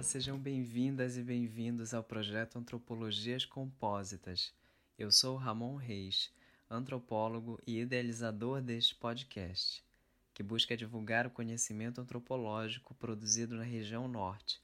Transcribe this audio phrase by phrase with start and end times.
[0.00, 4.50] Olá, sejam bem-vindas e bem-vindos ao projeto Antropologias Compósitas.
[4.98, 6.32] Eu sou Ramon Reis,
[6.70, 9.84] antropólogo e idealizador deste podcast,
[10.32, 14.58] que busca divulgar o conhecimento antropológico produzido na região norte,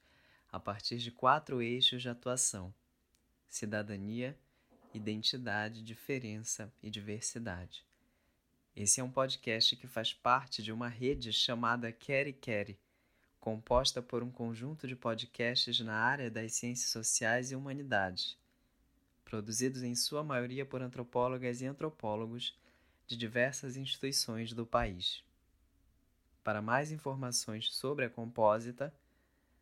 [0.50, 2.72] a partir de quatro eixos de atuação:
[3.46, 4.34] cidadania,
[4.94, 7.84] identidade, diferença e diversidade.
[8.74, 12.78] Esse é um podcast que faz parte de uma rede chamada Quere Quere
[13.46, 18.36] composta por um conjunto de podcasts na área das ciências sociais e humanidades,
[19.24, 22.58] produzidos em sua maioria por antropólogas e antropólogos
[23.06, 25.22] de diversas instituições do país.
[26.42, 28.92] Para mais informações sobre a Compósita,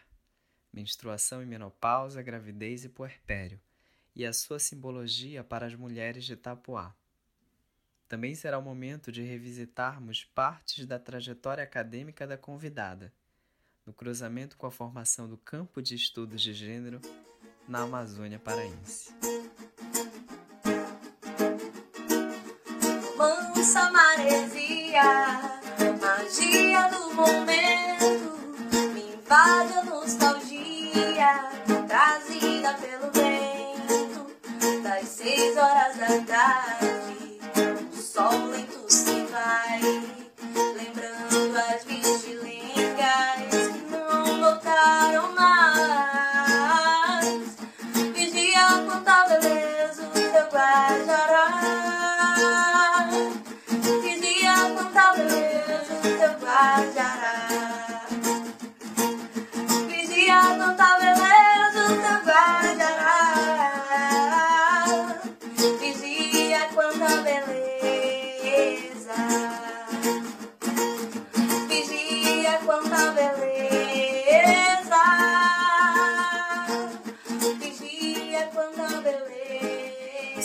[0.74, 3.62] menstruação e menopausa, gravidez e puerpério,
[4.16, 6.96] e a sua simbologia para as mulheres de Itapuá.
[8.08, 13.14] Também será o momento de revisitarmos partes da trajetória acadêmica da convidada,
[13.86, 17.00] no cruzamento com a formação do campo de estudos de gênero
[17.68, 19.14] na Amazônia paraense.
[23.16, 23.92] Mansa
[25.04, 28.40] magia do momento,
[28.94, 31.50] me invade a nostalgia,
[31.86, 34.32] trazida pelo vento,
[34.84, 37.05] das seis horas da tarde,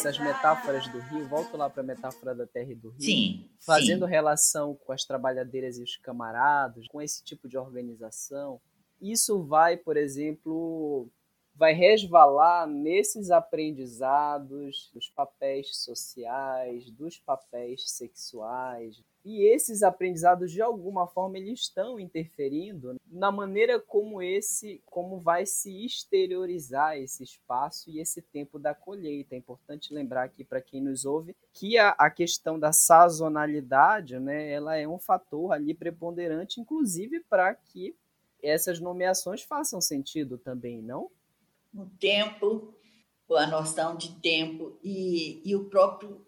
[0.01, 3.03] Essas metáforas do rio, volto lá para a metáfora da terra e do rio.
[3.03, 3.51] Sim.
[3.61, 4.11] fazendo sim.
[4.11, 8.59] relação com as trabalhadeiras e os camaradas, com esse tipo de organização,
[8.99, 11.07] isso vai, por exemplo,
[11.55, 19.03] vai resvalar nesses aprendizados dos papéis sociais, dos papéis sexuais.
[19.25, 25.45] E esses aprendizados, de alguma forma, eles estão interferindo na maneira como esse, como vai
[25.45, 29.35] se exteriorizar esse espaço e esse tempo da colheita.
[29.35, 34.51] É importante lembrar aqui para quem nos ouve que a, a questão da sazonalidade, né,
[34.51, 37.95] ela é um fator ali preponderante, inclusive para que
[38.43, 41.11] essas nomeações façam sentido também, não?
[41.75, 42.75] O tempo,
[43.31, 46.27] a noção de tempo e, e o próprio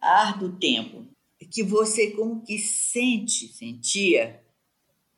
[0.00, 1.06] ar do tempo,
[1.46, 4.44] que você como que sente, sentia,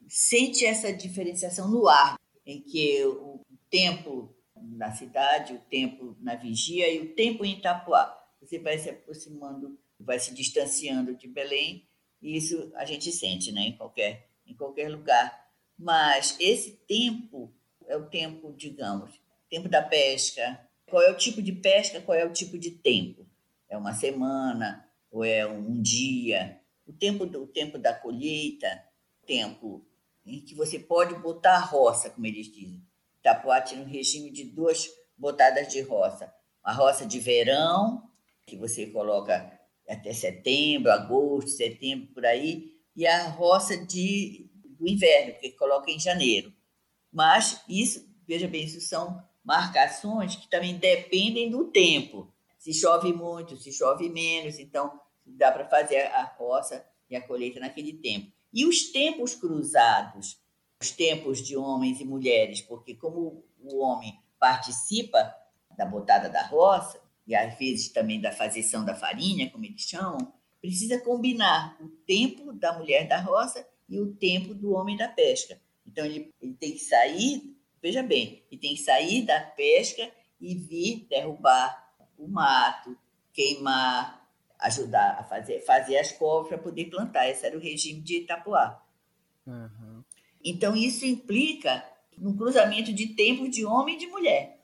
[0.09, 3.41] sente essa diferenciação no ar, em que o
[3.71, 8.19] tempo na cidade, o tempo na vigia e o tempo em Itapuá.
[8.41, 11.87] Você vai se aproximando, vai se distanciando de Belém,
[12.21, 15.51] e isso a gente sente, né, em qualquer, em qualquer lugar.
[15.79, 17.53] Mas esse tempo
[17.87, 19.21] é o tempo, digamos,
[19.51, 20.61] tempo da pesca.
[20.87, 22.01] Qual é o tipo de pesca?
[22.01, 23.27] Qual é o tipo de tempo?
[23.69, 26.59] É uma semana ou é um dia?
[26.87, 28.83] O tempo do o tempo da colheita,
[29.27, 29.87] tempo
[30.25, 32.83] em que você pode botar a roça, como eles dizem.
[33.21, 36.33] Itapuá tinha um regime de duas botadas de roça.
[36.63, 38.09] A roça de verão,
[38.47, 45.35] que você coloca até setembro, agosto, setembro, por aí, e a roça de, do inverno,
[45.41, 46.53] que coloca em janeiro.
[47.13, 52.33] Mas isso, veja bem, isso são marcações que também dependem do tempo.
[52.59, 57.61] Se chove muito, se chove menos, então dá para fazer a roça e a colheita
[57.61, 58.33] naquele tempo.
[58.53, 60.39] E os tempos cruzados,
[60.81, 65.35] os tempos de homens e mulheres, porque como o homem participa
[65.77, 70.33] da botada da roça, e às vezes também da fazição da farinha, como eles chamam,
[70.61, 75.61] precisa combinar o tempo da mulher da roça e o tempo do homem da pesca.
[75.87, 80.11] Então ele, ele tem que sair, veja bem, ele tem que sair da pesca
[80.41, 82.97] e vir derrubar o mato,
[83.33, 84.22] queimar,
[84.63, 87.29] ajudar a fazer, fazer as covas para poder plantar.
[87.29, 88.83] Esse era o regime de Itapuá.
[89.47, 90.03] Uhum.
[90.45, 91.85] Então isso implica
[92.19, 94.63] um cruzamento de tempos de homem e de mulher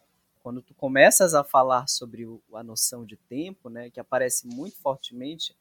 [0.48, 4.76] quando tu começas a falar sobre o, a noção de tempo, né, que aparece muito
[4.76, 5.54] fortemente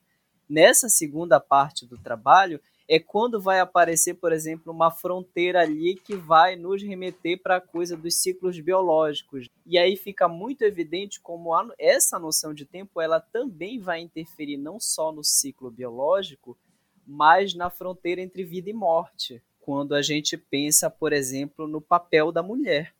[0.47, 6.15] nessa segunda parte do trabalho, é quando vai aparecer, por exemplo, uma fronteira ali que
[6.15, 9.49] vai nos remeter para a coisa dos ciclos biológicos.
[9.65, 14.57] E aí fica muito evidente como a, essa noção de tempo ela também vai interferir
[14.57, 16.57] não só no ciclo biológico,
[17.05, 19.41] mas na fronteira entre vida e morte.
[19.59, 22.93] Quando a gente pensa, por exemplo, no papel da mulher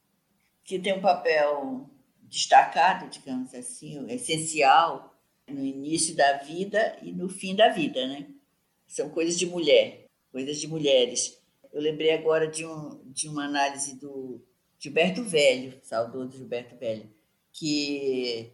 [0.67, 1.89] que tem um papel
[2.23, 5.15] destacado, digamos assim, essencial
[5.47, 8.27] no início da vida e no fim da vida, né?
[8.87, 11.37] São coisas de mulher, coisas de mulheres.
[11.73, 14.41] Eu lembrei agora de, um, de uma análise do
[14.79, 17.09] Gilberto Velho, saudoso Gilberto Velho,
[17.51, 18.53] que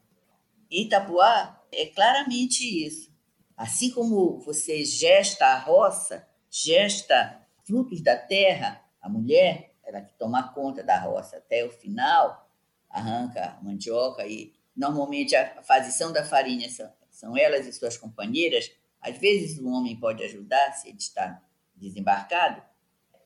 [0.70, 3.10] Itapuá é claramente isso.
[3.56, 10.52] Assim como você gesta a roça, gesta frutos da terra, a mulher, ela que toma
[10.52, 12.48] conta da roça até o final,
[12.88, 18.70] arranca a mandioca e normalmente a fazição da farinha são, são elas e suas companheiras.
[19.00, 21.42] Às vezes o homem pode ajudar se ele está
[21.74, 22.62] desembarcado.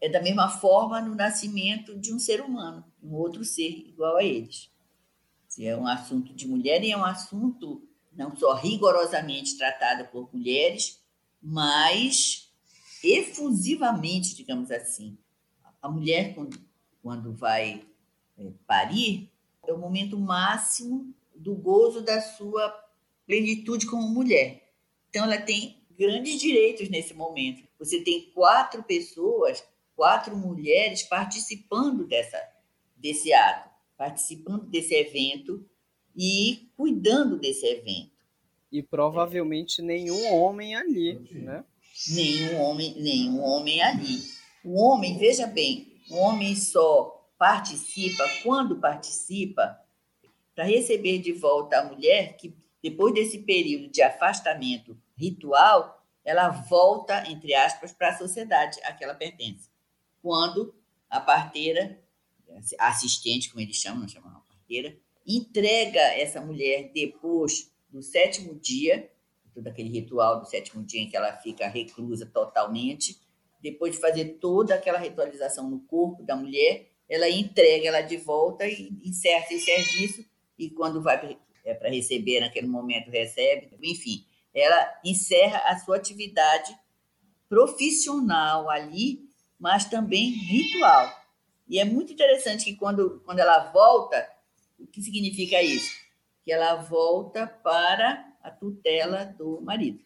[0.00, 4.24] É da mesma forma no nascimento de um ser humano, um outro ser igual a
[4.24, 4.70] eles.
[5.46, 10.28] Se é um assunto de mulher e é um assunto não só rigorosamente tratado por
[10.32, 11.00] mulheres,
[11.40, 12.52] mas
[13.02, 15.18] efusivamente, digamos assim.
[15.80, 16.58] A mulher, quando,
[17.02, 17.84] quando vai
[18.38, 19.30] é, parir,
[19.66, 22.70] é o momento máximo do gozo da sua
[23.26, 24.61] plenitude como mulher.
[25.12, 27.62] Então, ela tem grandes direitos nesse momento.
[27.78, 29.62] Você tem quatro pessoas,
[29.94, 32.42] quatro mulheres participando dessa,
[32.96, 35.68] desse ato, participando desse evento
[36.16, 38.10] e cuidando desse evento.
[38.70, 39.84] E provavelmente é.
[39.84, 41.62] nenhum homem ali, né?
[42.08, 44.22] Nenhum homem, nenhum homem ali.
[44.64, 49.78] O homem, veja bem, o homem só participa, quando participa,
[50.54, 57.28] para receber de volta a mulher que, depois desse período de afastamento ritual, ela volta,
[57.30, 59.68] entre aspas, para a sociedade a que ela pertence.
[60.20, 60.74] Quando
[61.10, 62.00] a parteira,
[62.78, 64.42] a assistente, como eles chamam, não chamam
[64.72, 69.10] parteira, entrega essa mulher depois do sétimo dia,
[69.54, 73.20] todo aquele ritual do sétimo dia em que ela fica reclusa totalmente,
[73.60, 78.66] depois de fazer toda aquela ritualização no corpo da mulher, ela entrega ela de volta
[78.66, 80.24] e encerra esse serviço
[80.58, 86.76] e quando vai é, para receber naquele momento recebe, enfim, ela encerra a sua atividade
[87.48, 89.28] profissional ali,
[89.58, 91.10] mas também ritual.
[91.68, 94.28] E é muito interessante que quando, quando ela volta,
[94.78, 95.94] o que significa isso?
[96.44, 100.00] Que ela volta para a tutela do marido.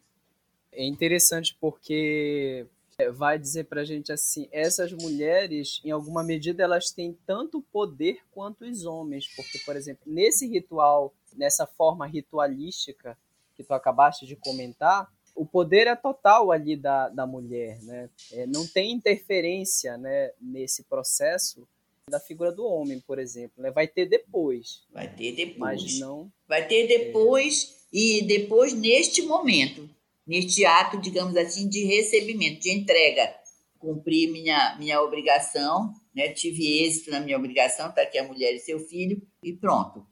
[0.70, 2.66] É interessante porque
[2.98, 7.62] é, vai dizer para a gente assim: essas mulheres, em alguma medida, elas têm tanto
[7.72, 13.16] poder quanto os homens, porque, por exemplo, nesse ritual, nessa forma ritualística
[13.56, 18.08] que tu acabaste de comentar, o poder é total ali da, da mulher, né?
[18.32, 21.68] É, não tem interferência né, nesse processo
[22.08, 23.62] da figura do homem, por exemplo.
[23.62, 23.70] Né?
[23.70, 24.84] Vai ter depois.
[24.92, 25.82] Vai ter depois.
[25.82, 26.32] Mas não.
[26.48, 27.96] Vai ter depois é.
[27.98, 29.88] e depois neste momento,
[30.26, 33.34] neste ato, digamos assim, de recebimento, de entrega.
[33.78, 36.30] Cumpri minha, minha obrigação, né?
[36.30, 40.06] tive êxito na minha obrigação, está aqui a mulher e seu filho, e pronto.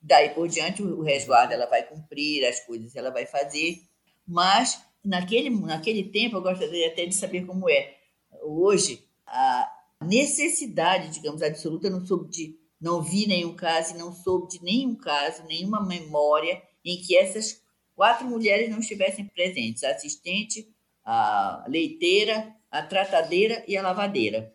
[0.00, 3.82] Daí por diante, o resguardo ela vai cumprir, as coisas ela vai fazer,
[4.26, 7.96] mas naquele, naquele tempo, eu gostaria até de saber como é.
[8.42, 9.70] Hoje, a
[10.02, 15.42] necessidade, digamos, absoluta, não soube de, não vi nenhum caso não soube de nenhum caso,
[15.44, 17.60] nenhuma memória em que essas
[17.94, 20.72] quatro mulheres não estivessem presentes: a assistente,
[21.04, 24.54] a leiteira, a tratadeira e a lavadeira.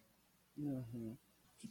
[0.57, 0.92] Uhum.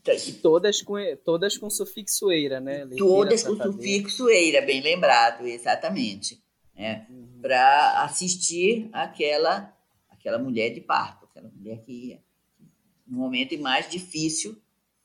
[0.04, 2.85] E todas com, todas com sufixo eira, né?
[2.85, 6.42] Leiteira, todas com sufixo eira, bem lembrado, exatamente.
[6.75, 7.06] Né?
[7.09, 7.38] Uhum.
[7.40, 9.73] Para assistir aquela,
[10.09, 12.18] aquela mulher de parto, aquela mulher que
[13.06, 14.61] no momento mais difícil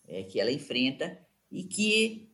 [0.07, 1.19] é, que ela enfrenta
[1.51, 2.31] e que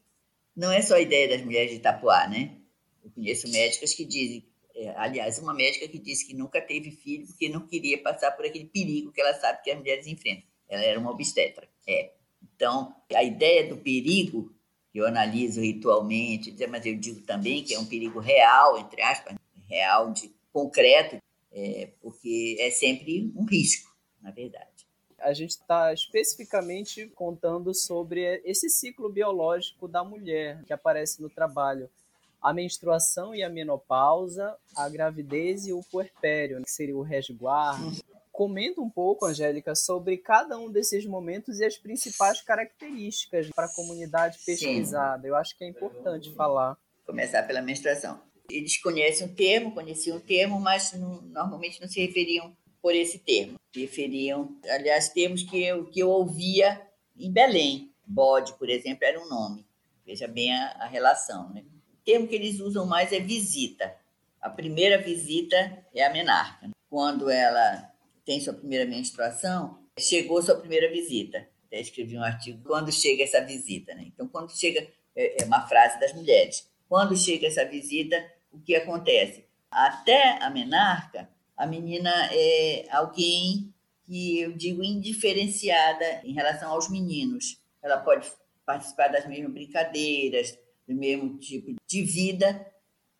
[0.56, 2.58] não é só a ideia das mulheres de Itapuá, né?
[3.04, 7.28] Eu conheço médicas que dizem, é, aliás, uma médica que disse que nunca teve filho
[7.28, 10.48] porque não queria passar por aquele perigo que ela sabe que as mulheres enfrentam.
[10.70, 11.68] Ela era uma obstetra.
[11.88, 12.14] É.
[12.56, 14.54] Então, a ideia do perigo,
[14.94, 19.36] eu analiso ritualmente, mas eu digo também que é um perigo real, entre aspas,
[19.68, 21.18] real, de concreto,
[21.52, 24.74] é, porque é sempre um risco, na verdade
[25.24, 31.90] a gente está especificamente contando sobre esse ciclo biológico da mulher que aparece no trabalho.
[32.42, 37.96] A menstruação e a menopausa, a gravidez e o puerpério, que seria o resguardo.
[38.34, 43.76] Comenta um pouco, Angélica, sobre cada um desses momentos e as principais características para a
[43.76, 45.22] comunidade pesquisada.
[45.22, 45.28] Sim.
[45.28, 46.76] Eu acho que é importante falar.
[47.06, 48.20] Começar pela menstruação.
[48.50, 53.20] Eles conhecem o termo, conheciam o termo, mas não, normalmente não se referiam por esse
[53.20, 53.54] termo.
[53.72, 56.82] Referiam, aliás, termos que eu, que eu ouvia
[57.16, 57.94] em Belém.
[58.04, 59.64] Bode, por exemplo, era um nome.
[60.04, 61.54] Veja bem a, a relação.
[61.54, 61.64] Né?
[61.94, 63.96] O termo que eles usam mais é visita.
[64.42, 66.72] A primeira visita é a menarca.
[66.90, 67.93] Quando ela
[68.26, 71.48] tem sua primeira menstruação, chegou sua primeira visita.
[71.68, 73.94] Até escrevi um artigo, quando chega essa visita.
[73.96, 74.06] Né?
[74.08, 76.70] Então, quando chega, é, é uma frase das mulheres.
[76.88, 79.46] Quando chega essa visita, o que acontece?
[79.70, 83.74] Até a menarca, a menina é alguém
[84.06, 87.58] que eu digo indiferenciada em relação aos meninos.
[87.82, 88.32] Ela pode
[88.66, 92.66] participar das mesmas brincadeiras, do mesmo tipo de vida,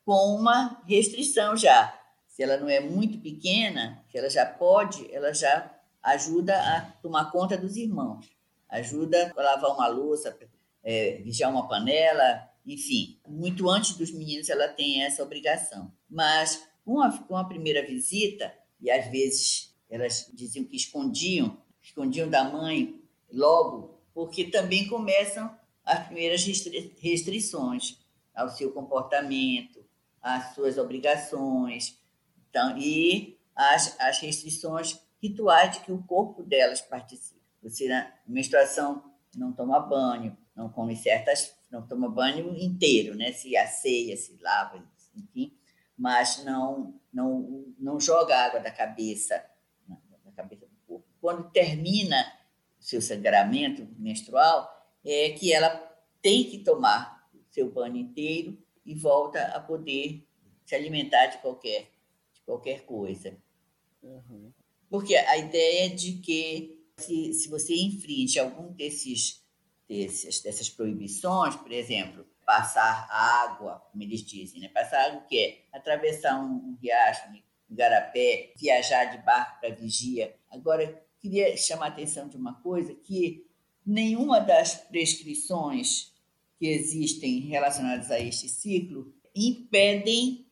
[0.04, 1.98] com uma restrição já.
[2.34, 5.72] Se ela não é muito pequena, que ela já pode, ela já
[6.02, 8.28] ajuda a tomar conta dos irmãos,
[8.68, 10.36] ajuda a lavar uma louça,
[10.82, 13.20] é, vigiar uma panela, enfim.
[13.24, 15.92] Muito antes dos meninos ela tem essa obrigação.
[16.10, 22.28] Mas com a, com a primeira visita, e às vezes elas diziam que escondiam, escondiam
[22.28, 23.00] da mãe
[23.32, 27.96] logo, porque também começam as primeiras restri restrições
[28.34, 29.84] ao seu comportamento,
[30.20, 32.02] às suas obrigações,
[32.54, 37.40] então, e as, as restrições rituais de que o corpo delas participa.
[37.62, 39.02] Você, na menstruação,
[39.34, 43.32] não toma banho, não come certas, não toma banho inteiro, né?
[43.32, 44.84] Se asseia, se lava,
[45.16, 45.56] enfim
[45.96, 49.44] mas não, não, não joga água da cabeça,
[50.24, 51.06] da cabeça do corpo.
[51.20, 52.20] Quando termina
[52.78, 54.68] o seu sangramento menstrual,
[55.04, 55.70] é que ela
[56.20, 60.26] tem que tomar seu banho inteiro e volta a poder
[60.64, 61.90] se alimentar de qualquer,
[62.44, 63.36] qualquer coisa.
[64.02, 64.52] Uhum.
[64.88, 69.44] Porque a ideia é de que se, se você infringe algum desses,
[69.88, 74.68] desses, dessas proibições, por exemplo, passar água, como eles dizem, né?
[74.68, 75.64] Passar água o quê?
[75.72, 77.28] Atravessar um, um riacho,
[77.70, 80.36] um garapé, viajar de barco para vigia.
[80.50, 83.46] Agora, queria chamar a atenção de uma coisa que
[83.84, 86.12] nenhuma das prescrições
[86.58, 90.43] que existem relacionadas a este ciclo impedem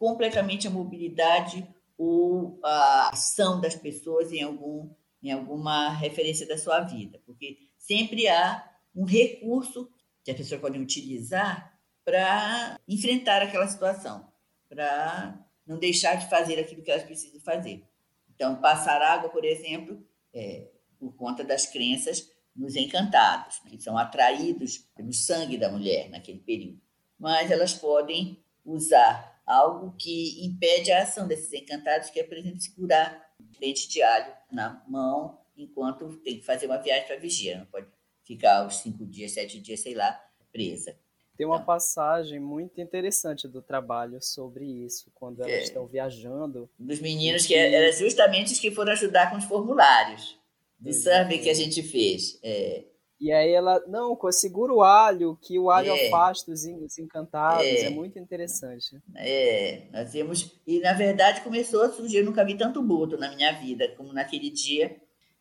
[0.00, 4.88] completamente a mobilidade ou a ação das pessoas em algum
[5.22, 8.66] em alguma referência da sua vida, porque sempre há
[8.96, 9.92] um recurso
[10.24, 14.26] que as pessoas podem utilizar para enfrentar aquela situação,
[14.66, 17.86] para não deixar de fazer aquilo que elas precisam fazer.
[18.34, 20.02] Então, passar água, por exemplo,
[20.32, 26.08] é, por conta das crenças nos encantados, né, que são atraídos pelo sangue da mulher
[26.08, 26.80] naquele período.
[27.18, 32.60] Mas elas podem usar algo que impede a ação desses encantados, que é, por exemplo,
[32.60, 33.28] segurar
[33.58, 37.58] dente de alho na mão enquanto tem que fazer uma viagem para vigia.
[37.58, 37.86] Não pode
[38.24, 40.18] ficar os cinco dias, sete dias, sei lá,
[40.52, 40.96] presa.
[41.36, 46.70] Tem uma então, passagem muito interessante do trabalho sobre isso, quando elas é, estão viajando.
[46.78, 50.38] Dos meninos que eram justamente os que foram ajudar com os formulários
[50.78, 52.38] do survey que a gente fez.
[52.42, 52.84] É,
[53.20, 56.06] E aí ela, não, segura o alho, que o alho é.
[56.06, 57.66] afasta os, os encantados.
[57.66, 57.84] É.
[57.84, 57.90] é.
[57.90, 58.96] muito interessante.
[59.14, 60.58] É, nós temos.
[60.66, 64.14] E na verdade começou a surgir, eu nunca vi tanto boto na minha vida como
[64.14, 64.96] naquele dia.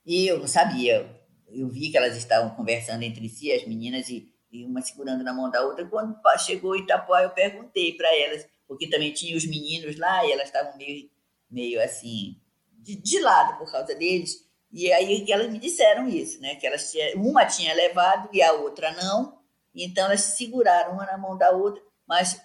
[0.05, 1.09] E eu não sabia.
[1.47, 5.31] Eu vi que elas estavam conversando entre si, as meninas, e, e uma segurando na
[5.31, 5.85] mão da outra.
[5.85, 10.47] Quando chegou Itapuá, eu perguntei para elas, porque também tinha os meninos lá e elas
[10.47, 11.09] estavam meio,
[11.49, 12.35] meio assim,
[12.73, 14.48] de, de lado por causa deles.
[14.71, 16.55] E aí elas me disseram isso, né?
[16.55, 19.39] Que elas tinha, uma tinha levado e a outra não.
[19.73, 21.81] Então elas se seguraram uma na mão da outra.
[22.07, 22.39] Mas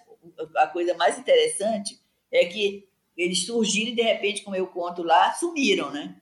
[0.57, 1.99] a coisa mais interessante
[2.31, 6.15] é que eles surgiram e de repente, como eu conto lá, sumiram, né?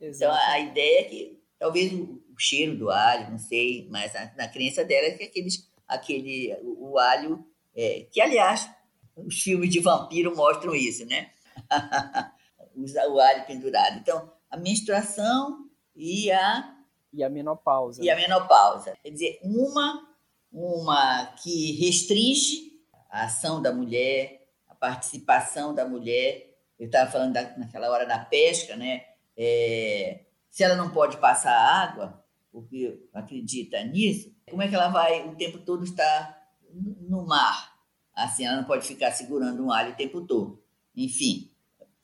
[0.00, 0.34] Exato.
[0.34, 4.32] Então a ideia é que talvez o, o cheiro do alho, não sei, mas na,
[4.36, 8.70] na crença dela é que aqueles, aquele o, o alho, é, que aliás
[9.16, 11.30] os filmes de vampiro mostram isso, né?
[13.10, 13.98] o alho pendurado.
[13.98, 16.74] Então a menstruação e a
[17.12, 18.04] e a menopausa.
[18.04, 18.94] E a menopausa.
[19.02, 20.06] Quer dizer, uma
[20.52, 22.72] uma que restringe
[23.10, 26.56] a ação da mulher, a participação da mulher.
[26.78, 29.04] Eu estava falando da, naquela hora da pesca, né?
[29.36, 35.28] É, se ela não pode passar água, porque acredita nisso, como é que ela vai
[35.28, 36.36] o tempo todo estar
[36.72, 37.76] no mar?
[38.14, 40.62] Assim, ela não pode ficar segurando um alho o tempo todo.
[40.96, 41.47] Enfim,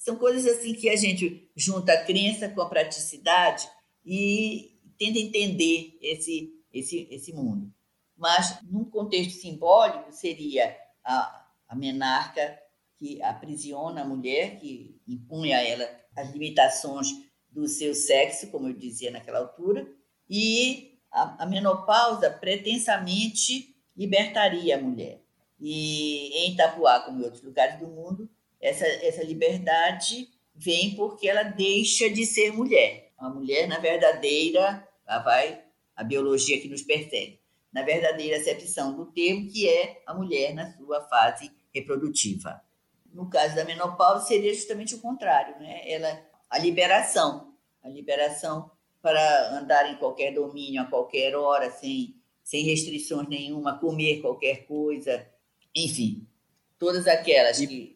[0.05, 3.67] são coisas assim que a gente junta a crença com a praticidade
[4.05, 7.73] e tenta entender esse, esse, esse mundo.
[8.15, 12.61] Mas, num contexto simbólico, seria a, a menarca
[12.99, 17.09] que aprisiona a mulher, que impunha a ela as limitações
[17.51, 19.91] do seu sexo, como eu dizia naquela altura,
[20.29, 25.23] e a, a menopausa pretensamente libertaria a mulher.
[25.59, 28.29] E em Itapuá, como em outros lugares do mundo,
[28.65, 33.13] essa, essa liberdade vem porque ela deixa de ser mulher.
[33.19, 35.63] A mulher, na verdadeira, lá vai
[35.95, 37.39] a biologia que nos persegue,
[37.71, 42.63] na verdadeira acepção do termo, que é a mulher na sua fase reprodutiva.
[43.13, 45.83] No caso da menopausa, seria justamente o contrário, né?
[45.87, 48.71] Ela, a liberação, a liberação
[49.03, 55.29] para andar em qualquer domínio, a qualquer hora, sem, sem restrições nenhuma, comer qualquer coisa,
[55.75, 56.27] enfim,
[56.79, 57.94] todas aquelas que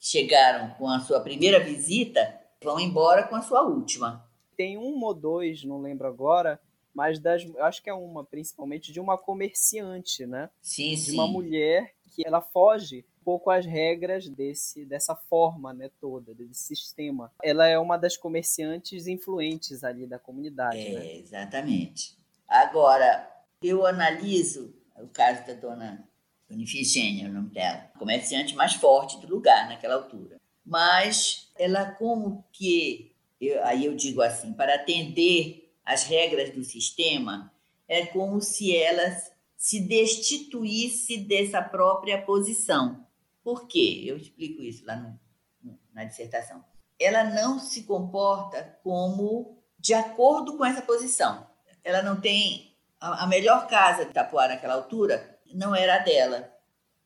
[0.00, 4.26] chegaram com a sua primeira visita vão embora com a sua última.
[4.56, 6.60] Tem uma ou dois, não lembro agora,
[6.94, 10.50] mas das, acho que é uma, principalmente de uma comerciante, né?
[10.60, 11.10] Sim, de sim.
[11.12, 16.34] De uma mulher que ela foge um pouco às regras desse, dessa forma, né, toda,
[16.34, 17.32] desse sistema.
[17.42, 21.16] Ela é uma das comerciantes influentes ali da comunidade, é, né?
[21.16, 22.18] Exatamente.
[22.48, 23.30] Agora,
[23.62, 26.09] eu analiso o caso da dona
[26.50, 30.36] Dona Ifigênia é o nome dela, comerciante mais forte do lugar naquela altura.
[30.66, 37.52] Mas ela como que, eu, aí eu digo assim, para atender às regras do sistema,
[37.86, 39.16] é como se ela
[39.56, 43.06] se destituísse dessa própria posição.
[43.44, 44.02] Por quê?
[44.04, 46.64] Eu explico isso lá no, na dissertação.
[46.98, 51.46] Ela não se comporta como de acordo com essa posição.
[51.84, 56.52] Ela não tem a, a melhor casa de Itapuá naquela altura não era a dela.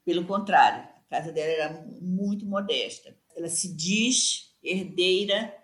[0.05, 3.17] Pelo contrário, a casa dela era muito modesta.
[3.37, 5.55] Ela se diz herdeira,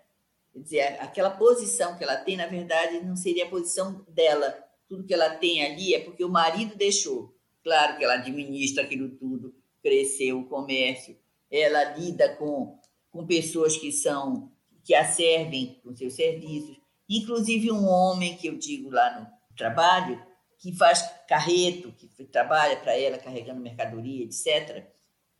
[0.53, 4.57] quer dizer, aquela posição que ela tem, na verdade, não seria a posição dela.
[4.87, 7.35] Tudo que ela tem ali é porque o marido deixou.
[7.63, 11.17] Claro que ela administra aquilo tudo, cresceu o comércio,
[11.49, 12.79] ela lida com,
[13.11, 14.51] com pessoas que são
[14.83, 16.75] que a servem com seus serviços,
[17.07, 20.19] inclusive um homem que eu digo lá no trabalho,
[20.61, 24.85] que faz carreto, que trabalha para ela carregando mercadoria, etc.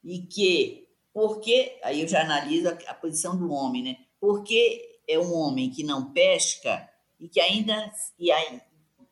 [0.03, 3.97] E que, porque, aí eu já analiso a, a posição do homem, né?
[4.19, 8.59] Porque é um homem que não pesca e que ainda, e aí,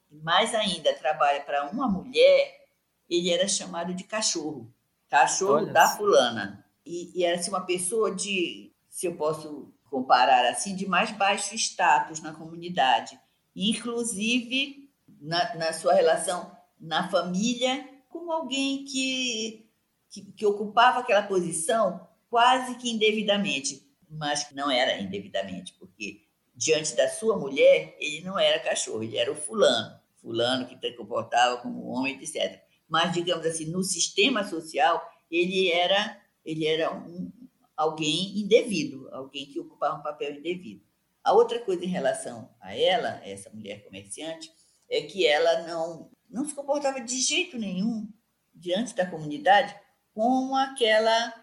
[0.10, 2.66] mais ainda, trabalha para uma mulher,
[3.08, 4.74] ele era chamado de cachorro.
[5.08, 6.66] Cachorro Olha da fulana.
[6.84, 11.54] E, e era assim, uma pessoa de, se eu posso comparar assim, de mais baixo
[11.54, 13.20] status na comunidade.
[13.56, 14.89] Inclusive,
[15.20, 19.70] na, na sua relação na família com alguém que,
[20.10, 26.22] que, que ocupava aquela posição quase que indevidamente, mas não era indevidamente, porque
[26.56, 30.94] diante da sua mulher, ele não era cachorro, ele era o fulano, fulano que se
[30.94, 32.62] comportava como homem, etc.
[32.88, 37.32] Mas, digamos assim, no sistema social, ele era, ele era um,
[37.78, 40.84] alguém indevido, alguém que ocupava um papel indevido.
[41.24, 44.52] A outra coisa em relação a ela, essa mulher comerciante,
[44.90, 48.08] é que ela não, não se comportava de jeito nenhum
[48.54, 49.76] diante da comunidade
[50.14, 51.34] com aquela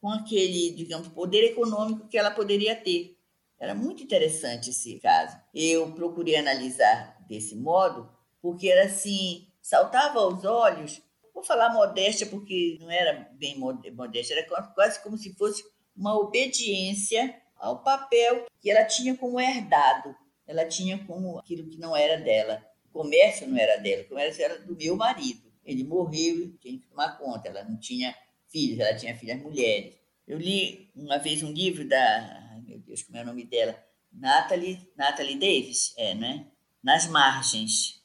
[0.00, 3.16] com aquele, digamos, poder econômico que ela poderia ter.
[3.58, 5.36] Era muito interessante esse caso.
[5.54, 8.08] Eu procurei analisar desse modo
[8.40, 11.02] porque era assim, saltava aos olhos,
[11.34, 15.64] vou falar modéstia porque não era bem modéstia, era quase como se fosse
[15.96, 20.14] uma obediência ao papel que ela tinha como herdado,
[20.46, 22.64] ela tinha como aquilo que não era dela.
[22.96, 25.52] Comércio não era dela, o comércio era do meu marido.
[25.62, 28.16] Ele morreu e tinha que tomar conta, ela não tinha
[28.48, 29.94] filhos, ela tinha filhas mulheres.
[30.26, 33.78] Eu li uma vez um livro da, meu Deus, como é o nome dela?
[34.10, 36.46] Natalie, Natalie Davis, é, né?
[36.82, 38.02] Nas Margens,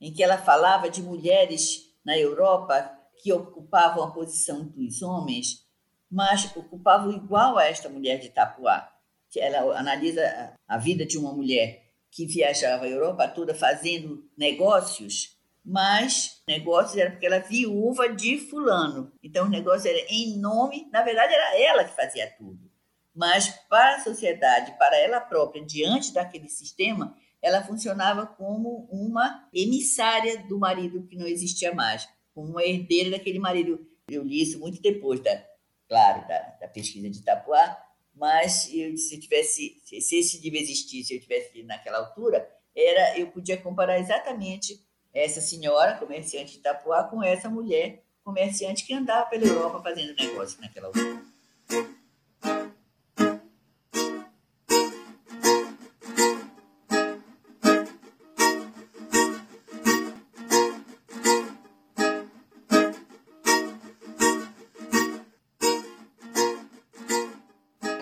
[0.00, 2.90] em que ela falava de mulheres na Europa
[3.22, 5.64] que ocupavam a posição dos homens,
[6.10, 8.90] mas ocupavam igual a esta mulher de Itapuá.
[9.36, 11.83] Ela analisa a vida de uma mulher
[12.14, 19.12] que viajava a Europa toda fazendo negócios, mas negócios era porque ela viúva de fulano.
[19.20, 22.70] Então o negócio era em nome, na verdade era ela que fazia tudo.
[23.12, 30.38] Mas para a sociedade, para ela própria, diante daquele sistema, ela funcionava como uma emissária
[30.44, 33.84] do marido que não existia mais, como uma herdeira daquele marido.
[34.08, 35.44] Eu li isso muito depois, da,
[35.88, 37.76] claro, da, da pesquisa de Itapuá,
[38.14, 43.18] mas eu, se tivesse, se esse livro existisse, se eu tivesse lido naquela altura, era,
[43.18, 44.80] eu podia comparar exatamente
[45.12, 50.60] essa senhora comerciante de Itapuá com essa mulher comerciante que andava pela Europa fazendo negócio
[50.60, 51.22] naquela altura.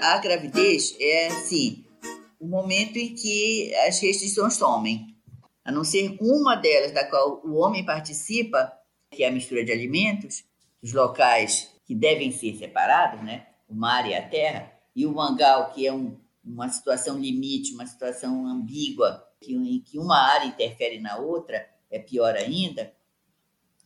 [0.03, 1.85] A gravidez é, assim,
[2.41, 5.17] o momento em que as restrições somem.
[5.65, 8.73] A não ser uma delas, da qual o homem participa,
[9.13, 10.43] que é a mistura de alimentos,
[10.83, 13.47] os locais que devem ser separados, né?
[13.69, 17.87] o mar e a terra, e o mangal, que é um, uma situação limite, uma
[17.87, 22.93] situação ambígua, que, em que uma área interfere na outra, é pior ainda.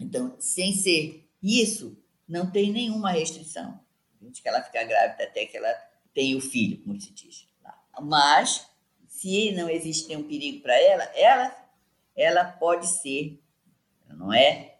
[0.00, 3.78] Então, sem ser isso, não tem nenhuma restrição.
[4.18, 5.68] De que ela fica grávida até que ela
[6.16, 7.46] tem o filho, como se diz.
[8.00, 8.66] Mas,
[9.06, 11.68] se não existe nenhum perigo para ela, ela,
[12.16, 13.38] ela pode ser,
[14.08, 14.78] não é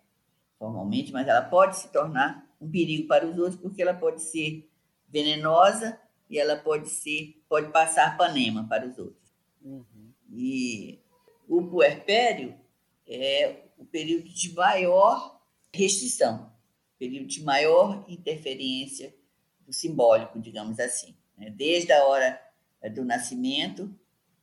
[0.58, 4.66] formalmente, mas ela pode se tornar um perigo para os outros, porque ela pode ser
[5.10, 9.30] venenosa e ela pode ser, pode passar panema para os outros.
[9.60, 10.12] Uhum.
[10.32, 10.98] E
[11.46, 12.58] o puerpério
[13.06, 15.38] é o período de maior
[15.70, 16.50] restrição,
[16.98, 19.14] período de maior interferência
[19.66, 21.50] do simbólico, digamos assim né?
[21.50, 22.40] desde a hora
[22.80, 23.94] eh, do nascimento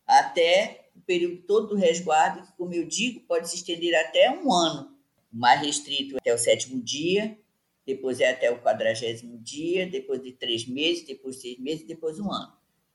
[0.06, 4.54] até o período todo do resguardo, que, como eu digo, pode se estender até um
[4.54, 4.96] ano.
[5.32, 7.38] O mais restrito até o sétimo dia,
[7.86, 12.20] depois é até o quadragésimo dia, depois de três meses, depois de seis meses, depois
[12.20, 12.54] um ano,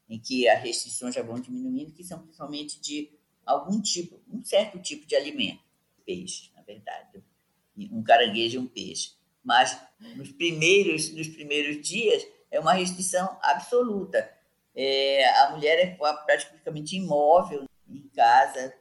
[0.09, 3.11] em que as restrições já vão diminuindo, que são principalmente de
[3.45, 5.61] algum tipo, um certo tipo de alimento,
[6.05, 7.23] peixe, na verdade,
[7.91, 9.13] um caranguejo e um peixe.
[9.43, 9.79] Mas
[10.17, 14.31] nos primeiros, nos primeiros dias é uma restrição absoluta.
[14.75, 18.75] É, a mulher é praticamente imóvel em casa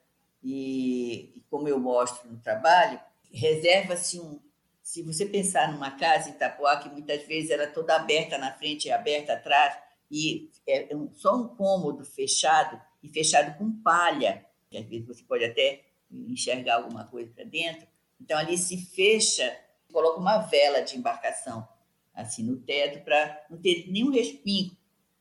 [0.44, 3.00] e, como eu mostro no trabalho,
[3.32, 4.40] reserva-se um.
[4.82, 8.88] Se você pensar numa casa em Itapuá, que muitas vezes era toda aberta na frente
[8.88, 9.78] e aberta atrás,
[10.10, 15.24] e é um, só um cômodo fechado, e fechado com palha, que às vezes você
[15.24, 17.86] pode até enxergar alguma coisa para dentro.
[18.20, 19.58] Então, ali se fecha,
[19.92, 21.68] coloca uma vela de embarcação
[22.18, 24.76] assim no teto para não ter nenhum respingo,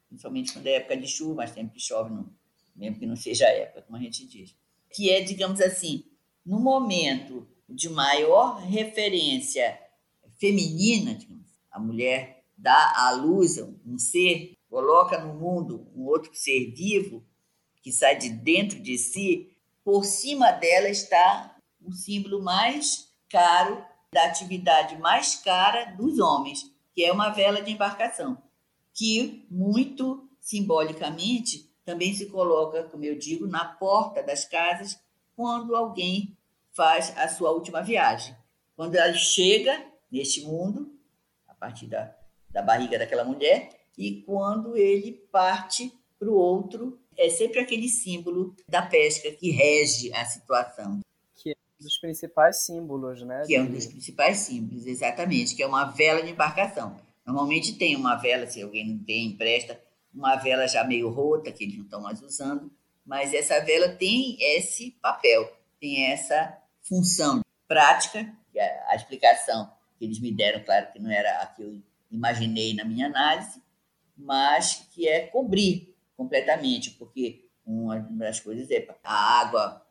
[0.09, 2.32] principalmente quando é época de chuva, mas sempre chove, não,
[2.74, 4.56] mesmo que não seja época, como a gente diz.
[4.90, 6.04] Que é, digamos assim,
[6.44, 9.78] no momento de maior referência
[10.38, 11.18] feminina,
[11.70, 17.22] a mulher dá à luz um ser, coloca no mundo um outro ser vivo
[17.82, 19.54] que sai de dentro de si,
[19.85, 27.04] por cima dela está o símbolo mais caro da atividade mais cara dos homens, que
[27.04, 28.42] é uma vela de embarcação,
[28.94, 34.98] que muito simbolicamente também se coloca, como eu digo, na porta das casas
[35.37, 36.35] quando alguém
[36.72, 38.35] faz a sua última viagem.
[38.74, 40.98] Quando ela chega neste mundo,
[41.46, 42.16] a partir da,
[42.48, 48.56] da barriga daquela mulher, e quando ele parte para o outro, é sempre aquele símbolo
[48.66, 51.00] da pesca que rege a situação
[51.80, 53.44] dos principais símbolos, né?
[53.46, 56.96] Que é um dos principais símbolos, exatamente, que é uma vela de embarcação.
[57.24, 59.80] Normalmente tem uma vela, se alguém não tem, empresta,
[60.14, 62.70] uma vela já meio rota, que eles não estão mais usando,
[63.04, 70.04] mas essa vela tem esse papel, tem essa função prática, que é a explicação que
[70.04, 73.62] eles me deram, claro que não era a que eu imaginei na minha análise,
[74.16, 79.86] mas que é cobrir completamente, porque uma das coisas é a água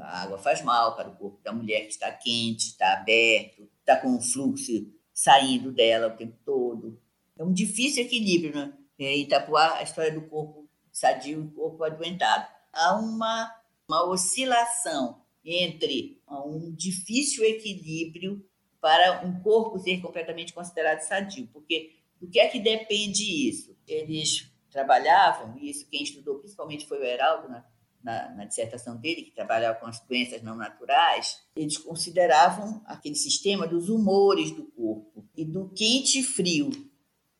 [0.00, 3.96] A água faz mal para o corpo da mulher que está quente, está aberto, está
[3.96, 7.00] com o fluxo saindo dela o tempo todo.
[7.38, 8.72] É um difícil equilíbrio, né?
[8.98, 12.46] Em Itapuá, a história do corpo sadio e o corpo adoentado.
[12.72, 13.54] Há uma,
[13.88, 18.44] uma oscilação entre um difícil equilíbrio
[18.80, 23.76] para um corpo ser completamente considerado sadio, porque do que é que depende isso?
[23.86, 27.64] Eles trabalhavam, e isso quem estudou principalmente foi o Heraldo, né?
[28.02, 33.66] Na, na, dissertação dele, que trabalhava com as doenças não naturais, eles consideravam aquele sistema
[33.66, 36.70] dos humores do corpo e do quente e frio.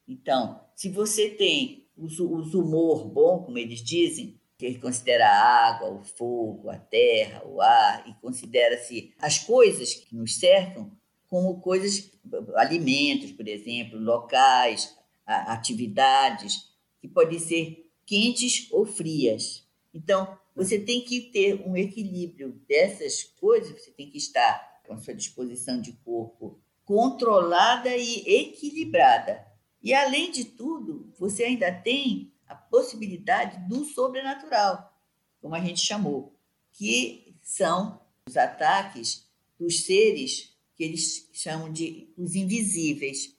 [0.07, 5.91] Então, se você tem os, os humor bom, como eles dizem, que considera a água,
[5.91, 10.91] o fogo, a terra, o ar, e considera-se as coisas que nos cercam
[11.29, 12.11] como coisas,
[12.57, 14.95] alimentos, por exemplo, locais,
[15.25, 16.69] atividades,
[17.01, 19.65] que podem ser quentes ou frias.
[19.95, 24.99] Então, você tem que ter um equilíbrio dessas coisas, você tem que estar com a
[24.99, 29.47] sua disposição de corpo controlada e equilibrada.
[29.81, 34.93] E, além de tudo, você ainda tem a possibilidade do sobrenatural,
[35.41, 36.37] como a gente chamou,
[36.73, 39.25] que são os ataques
[39.57, 43.37] dos seres que eles chamam de os invisíveis,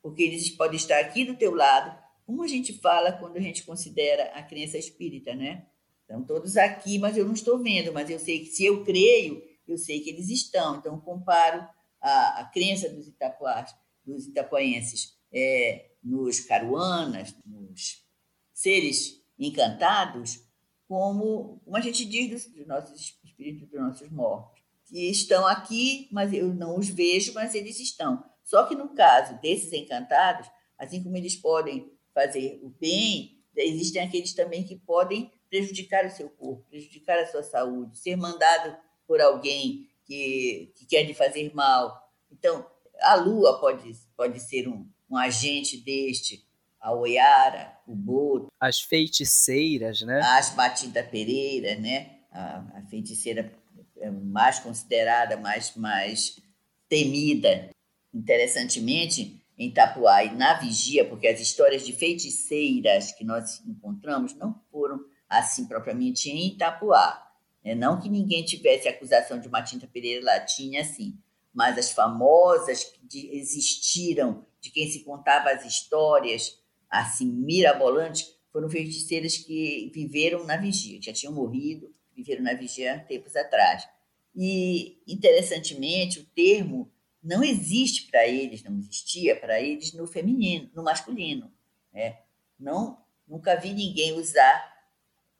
[0.00, 3.64] porque eles podem estar aqui do teu lado, como a gente fala quando a gente
[3.64, 5.66] considera a crença espírita, né?
[6.04, 9.42] Estão todos aqui, mas eu não estou vendo, mas eu sei que se eu creio,
[9.66, 10.76] eu sei que eles estão.
[10.76, 11.66] Então, comparo
[11.98, 18.04] a, a crença dos itapuás, dos itapuaenses é, nos caruanas, nos
[18.52, 20.44] seres encantados,
[20.86, 26.06] como, como a gente diz dos, dos nossos espíritos, dos nossos mortos, que estão aqui,
[26.12, 28.22] mas eu não os vejo, mas eles estão.
[28.44, 30.46] Só que no caso desses encantados,
[30.78, 36.28] assim como eles podem fazer o bem, existem aqueles também que podem prejudicar o seu
[36.28, 42.10] corpo, prejudicar a sua saúde, ser mandado por alguém que, que quer lhe fazer mal.
[42.28, 42.66] Então,
[43.00, 46.44] a lua pode, pode ser um, um agente deste,
[46.80, 48.48] a Oiara, o Boto.
[48.58, 50.20] As feiticeiras, né?
[50.24, 52.18] As Batida Pereira, né?
[52.32, 53.52] A, a feiticeira
[53.98, 56.40] é mais considerada, mais, mais
[56.88, 57.70] temida.
[58.12, 64.60] Interessantemente, em Itapuá e na Vigia, porque as histórias de feiticeiras que nós encontramos não
[64.72, 67.20] foram assim propriamente em Itapuá.
[67.62, 71.18] É, não que ninguém tivesse acusação de uma tinta Pereira lá, tinha assim,
[71.52, 76.60] mas as famosas que existiram, de quem se contava as histórias,
[76.90, 83.34] assim, mirabolantes, foram feiticeiras que viveram na vigia, já tinham morrido, viveram na vigia tempos
[83.34, 83.88] atrás.
[84.34, 86.90] E, interessantemente, o termo
[87.22, 91.50] não existe para eles, não existia para eles no feminino, no masculino.
[91.92, 92.18] Né?
[92.58, 94.73] Não, nunca vi ninguém usar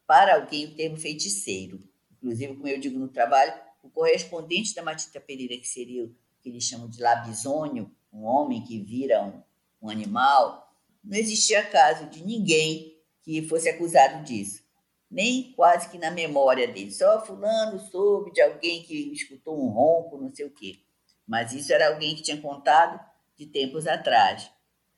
[0.06, 1.82] para alguém o termo feiticeiro.
[2.12, 6.48] Inclusive, como eu digo no trabalho, o correspondente da Matita Pereira, que seria o que
[6.48, 9.42] eles chamam de labisônio, um homem que vira um,
[9.82, 14.62] um animal, não existia caso de ninguém que fosse acusado disso.
[15.10, 16.90] Nem quase que na memória dele.
[16.90, 20.80] Só fulano soube de alguém que escutou um ronco, não sei o quê.
[21.26, 22.98] Mas isso era alguém que tinha contado
[23.36, 24.50] de tempos atrás.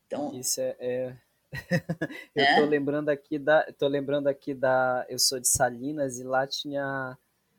[0.06, 1.16] Então, isso é, é
[2.34, 2.56] eu é?
[2.56, 3.62] tô lembrando aqui da.
[3.78, 5.06] Tô lembrando aqui da.
[5.08, 7.16] Eu sou de Salinas e lá tinha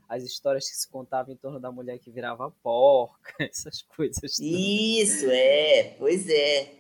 [0.08, 4.40] as histórias que se contavam em torno da mulher que virava porca, essas coisas.
[4.40, 6.72] Isso, é, pois é.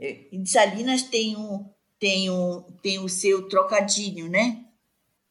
[0.00, 0.28] é.
[0.32, 4.64] Em Salinas tem um, tem um, tem o seu trocadilho, né?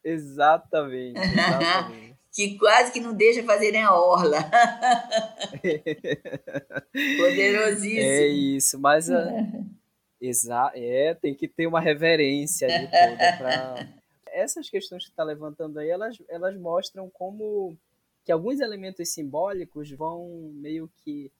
[0.04, 2.16] Exatamente, exatamente.
[2.32, 4.38] que quase que não deixa fazerem a orla.
[6.92, 8.00] Poderosíssimo.
[8.00, 9.26] É isso, mas a,
[10.28, 13.88] Exa é, tem que ter uma reverência ali toda para
[14.26, 17.76] essas questões que está levantando aí, elas, elas mostram como
[18.24, 21.32] que alguns elementos simbólicos vão meio que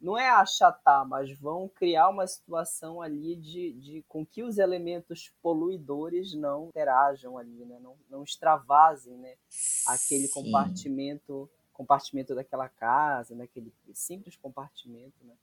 [0.00, 5.32] não é achatar, mas vão criar uma situação ali de, de com que os elementos
[5.42, 7.78] poluidores não interajam ali, né?
[7.80, 9.34] não, não extravasem né?
[9.86, 10.32] aquele Sim.
[10.32, 13.92] compartimento compartimento daquela casa, naquele né?
[13.92, 15.22] simples compartimento.
[15.22, 15.34] Né?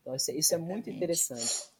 [0.00, 1.73] Então, isso, isso é muito interessante.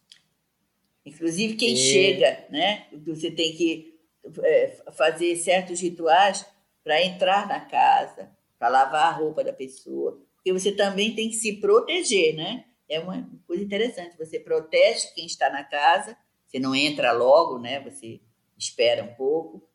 [1.04, 2.86] Inclusive, quem chega, né?
[3.06, 3.94] Você tem que
[4.42, 6.46] é, fazer certos rituais
[6.82, 11.36] para entrar na casa, para lavar a roupa da pessoa, porque você também tem que
[11.36, 12.64] se proteger, né?
[12.88, 14.16] É uma coisa interessante.
[14.18, 17.80] Você protege quem está na casa, você não entra logo, né?
[17.80, 18.20] Você
[18.56, 19.68] espera um pouco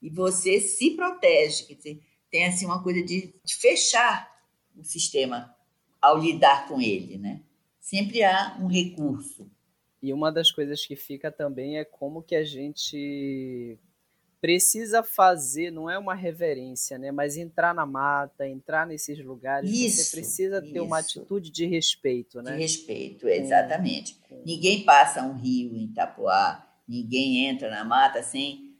[0.00, 1.64] e você se protege.
[1.64, 4.30] Quer dizer, tem assim uma coisa de, de fechar
[4.76, 5.54] o sistema
[6.00, 7.42] ao lidar com ele, né?
[7.80, 9.49] Sempre há um recurso
[10.02, 13.78] e uma das coisas que fica também é como que a gente
[14.40, 17.12] precisa fazer, não é uma reverência, né?
[17.12, 22.40] Mas entrar na mata, entrar nesses lugares, isso, você precisa ter uma atitude de respeito,
[22.40, 22.52] né?
[22.52, 24.18] De respeito, exatamente.
[24.44, 28.70] Ninguém passa um rio em Itapuá, ninguém entra na mata sem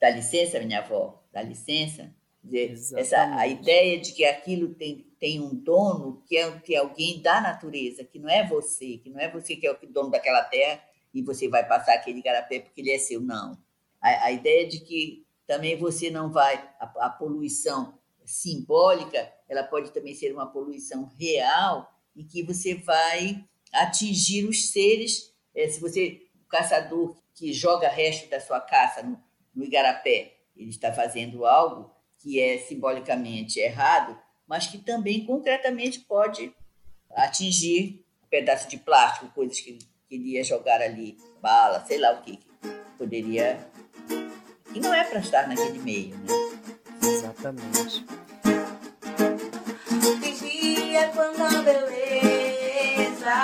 [0.00, 2.14] dá licença, minha avó, dá licença.
[2.44, 6.78] Dizer, essa, a ideia de que aquilo tem, tem um dono, que é, que é
[6.78, 10.10] alguém da natureza, que não é você, que não é você que é o dono
[10.10, 10.82] daquela terra
[11.14, 13.56] e você vai passar aquele garapé porque ele é seu, não.
[13.98, 19.90] A, a ideia de que também você não vai, a, a poluição simbólica, ela pode
[19.90, 25.34] também ser uma poluição real, e que você vai atingir os seres.
[25.54, 29.20] É, se você, o caçador que joga resto da sua caça no,
[29.54, 31.93] no igarapé, ele está fazendo algo
[32.24, 36.50] que é simbolicamente errado, mas que também concretamente pode
[37.14, 42.12] atingir um pedaço de plástico, coisas que, que ele ia jogar ali, bala, sei lá
[42.12, 42.48] o que, que
[42.96, 43.70] poderia
[44.74, 46.26] e não é para estar naquele meio, né?
[47.02, 48.04] Exatamente.
[50.20, 53.34] Vigia quando a beleza.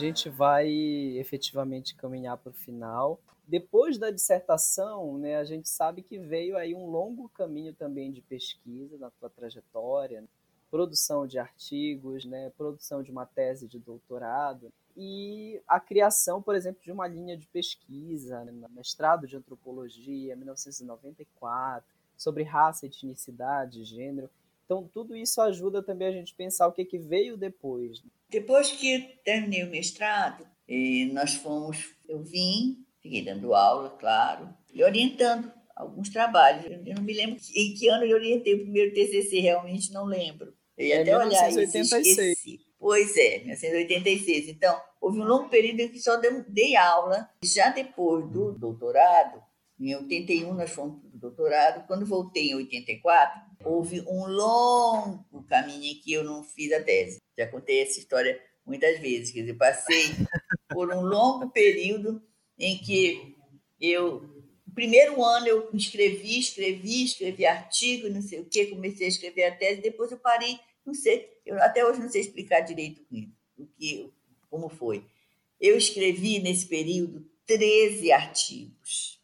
[0.00, 0.68] Gente vai
[1.18, 3.20] efetivamente caminhar para o final.
[3.46, 8.20] Depois da dissertação, né, a gente sabe que veio aí um longo caminho também de
[8.20, 10.24] pesquisa na tua trajetória,
[10.70, 16.80] produção de artigos, né, produção de uma tese de doutorado e a criação, por exemplo,
[16.82, 21.84] de uma linha de pesquisa, né, mestrado de antropologia, 1994,
[22.16, 24.30] sobre raça, etnicidade, gênero.
[24.70, 28.00] Então, tudo isso ajuda também a gente pensar o que, que veio depois.
[28.28, 30.46] Depois que terminei o mestrado,
[31.12, 36.66] nós fomos, eu vim Fiquei dando aula, claro, e orientando alguns trabalhos.
[36.66, 40.54] Eu não me lembro em que ano eu orientei o primeiro TCC, realmente não lembro.
[40.76, 42.60] Eu ia é até olhar isso esqueci.
[42.78, 44.48] Pois é, 1986.
[44.48, 47.28] Então, houve um longo período em que só dei aula.
[47.42, 49.42] Já depois do doutorado,
[49.80, 51.86] em 81 nós fomos para o doutorado.
[51.86, 57.18] Quando voltei em 84, houve um longo caminho em que eu não fiz a tese.
[57.38, 59.30] Já contei essa história muitas vezes.
[59.30, 60.04] Quer dizer, passei
[60.70, 62.22] por um longo período
[62.58, 63.36] em que
[63.80, 64.22] eu,
[64.66, 69.44] no primeiro ano, eu escrevi, escrevi, escrevi artigo, não sei o quê, comecei a escrever
[69.44, 73.02] a tese, depois eu parei, não sei, eu até hoje não sei explicar direito
[73.56, 74.10] o que,
[74.50, 75.04] como foi.
[75.60, 79.20] Eu escrevi nesse período 13 artigos.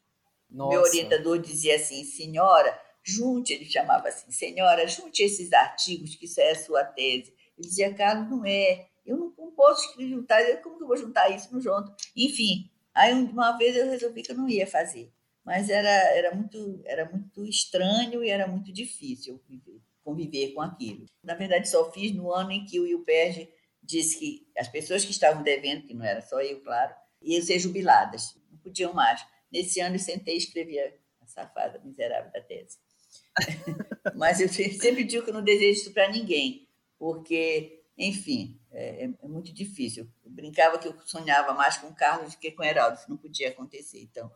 [0.51, 0.71] Nossa.
[0.71, 6.41] Meu orientador dizia assim, senhora, junte, ele chamava assim, senhora, junte esses artigos, que isso
[6.41, 7.33] é a sua tese.
[7.57, 11.31] Ele dizia, Carlos, não é, eu não, não posso juntar, como que eu vou juntar
[11.31, 11.53] isso?
[11.55, 11.95] no junto.
[12.17, 15.13] Enfim, Aí uma vez eu resolvi que eu não ia fazer,
[15.45, 21.05] mas era, era, muito, era muito estranho e era muito difícil conviver, conviver com aquilo.
[21.23, 25.11] Na verdade, só fiz no ano em que o IUPERJ disse que as pessoas que
[25.11, 29.23] estavam devendo, que não era só eu, claro, iam ser jubiladas, não podiam mais.
[29.53, 30.91] Nesse ano eu sentei e escrevi a,
[31.27, 32.79] safada miserável da tese.
[34.15, 36.67] mas eu sempre digo que eu não desejo isso para ninguém,
[36.99, 40.09] porque, enfim, é, é, é, muito difícil.
[40.25, 43.11] Eu brincava que eu sonhava mais com o Carlos do que com o Heraldo, isso
[43.11, 44.01] não podia acontecer.
[44.03, 44.31] Então,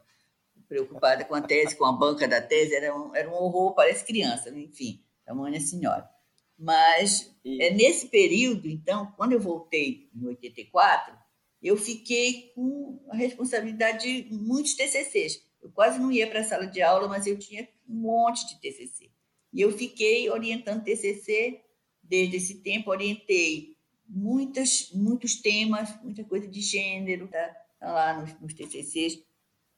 [0.69, 4.05] preocupada com a tese, com a banca da tese, era um, era um horror, parece
[4.05, 6.09] criança, enfim, tamanha senhora.
[6.57, 11.19] Mas é nesse período, então, quando eu voltei em 84,
[11.63, 15.43] eu fiquei com a responsabilidade de muitos TCCs.
[15.63, 18.61] Eu quase não ia para a sala de aula, mas eu tinha um monte de
[18.61, 19.11] TCC.
[19.53, 21.61] E eu fiquei orientando TCC
[22.03, 28.41] desde esse tempo, orientei muitas, muitos temas, muita coisa de gênero, tá, tá lá nos,
[28.41, 29.23] nos TCCs,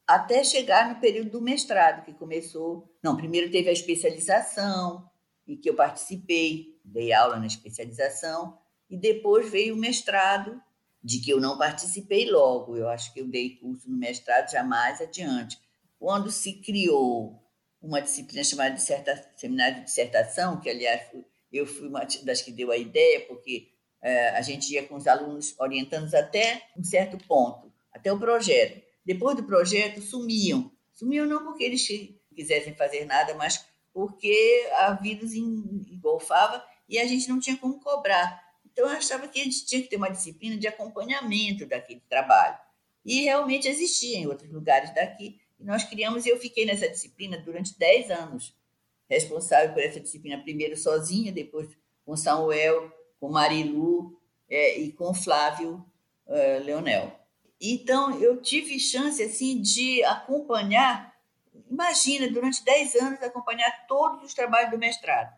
[0.07, 2.91] até chegar no período do mestrado, que começou.
[3.01, 5.09] Não, primeiro teve a especialização,
[5.47, 8.57] em que eu participei, dei aula na especialização,
[8.89, 10.61] e depois veio o mestrado,
[11.03, 12.77] de que eu não participei logo.
[12.77, 15.59] Eu acho que eu dei curso no mestrado já mais adiante.
[16.03, 17.41] Quando se criou
[17.81, 18.75] uma disciplina chamada
[19.37, 21.01] Seminário de Dissertação, que, aliás,
[21.49, 23.69] eu fui uma das que deu a ideia, porque
[24.01, 28.83] é, a gente ia com os alunos orientando até um certo ponto, até o projeto.
[29.05, 30.69] Depois do projeto, sumiam.
[30.91, 31.87] Sumiam não porque eles
[32.35, 37.79] quisessem fazer nada, mas porque a vida os engolfava e a gente não tinha como
[37.79, 38.43] cobrar.
[38.65, 42.57] Então, eu achava que a gente tinha que ter uma disciplina de acompanhamento daquele trabalho.
[43.05, 45.41] E realmente existia em outros lugares daqui.
[45.63, 48.55] Nós criamos, e eu fiquei nessa disciplina durante 10 anos,
[49.09, 51.69] responsável por essa disciplina, primeiro sozinha, depois
[52.05, 55.85] com Samuel, com Marilu é, e com Flávio
[56.27, 57.17] uh, Leonel.
[57.61, 61.13] Então, eu tive chance assim de acompanhar
[61.69, 65.33] imagina, durante 10 anos, acompanhar todos os trabalhos do mestrado.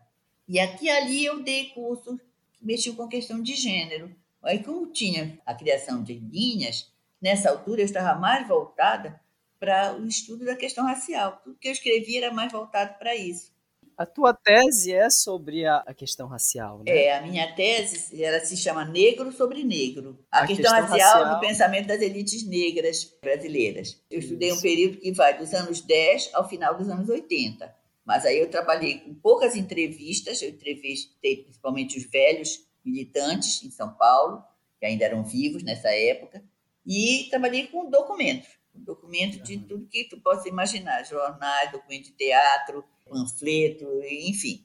[0.46, 2.18] E aqui e ali eu dei cursos
[2.52, 4.14] que mexiam com questão de gênero.
[4.42, 9.20] Aí, como tinha a criação de linhas, nessa altura eu estava mais voltada
[9.58, 11.40] para o estudo da questão racial.
[11.42, 13.54] Tudo que eu escrevi era mais voltado para isso.
[13.96, 17.04] A tua tese é sobre a, questão racial, né?
[17.04, 20.18] É, a minha tese ela se chama Negro sobre Negro.
[20.30, 23.98] A, a questão, questão racial, racial, do pensamento das elites negras brasileiras.
[24.10, 24.28] Eu Isso.
[24.28, 27.74] estudei um período que vai dos anos 10 ao final dos anos 80.
[28.04, 33.94] Mas aí eu trabalhei com poucas entrevistas, eu entrevistei principalmente os velhos militantes em São
[33.94, 34.44] Paulo,
[34.78, 36.44] que ainda eram vivos nessa época,
[36.86, 38.48] e trabalhei com documentos,
[38.78, 44.64] documento de tudo que tu possa imaginar, jornais, documento de teatro, panfleto, enfim,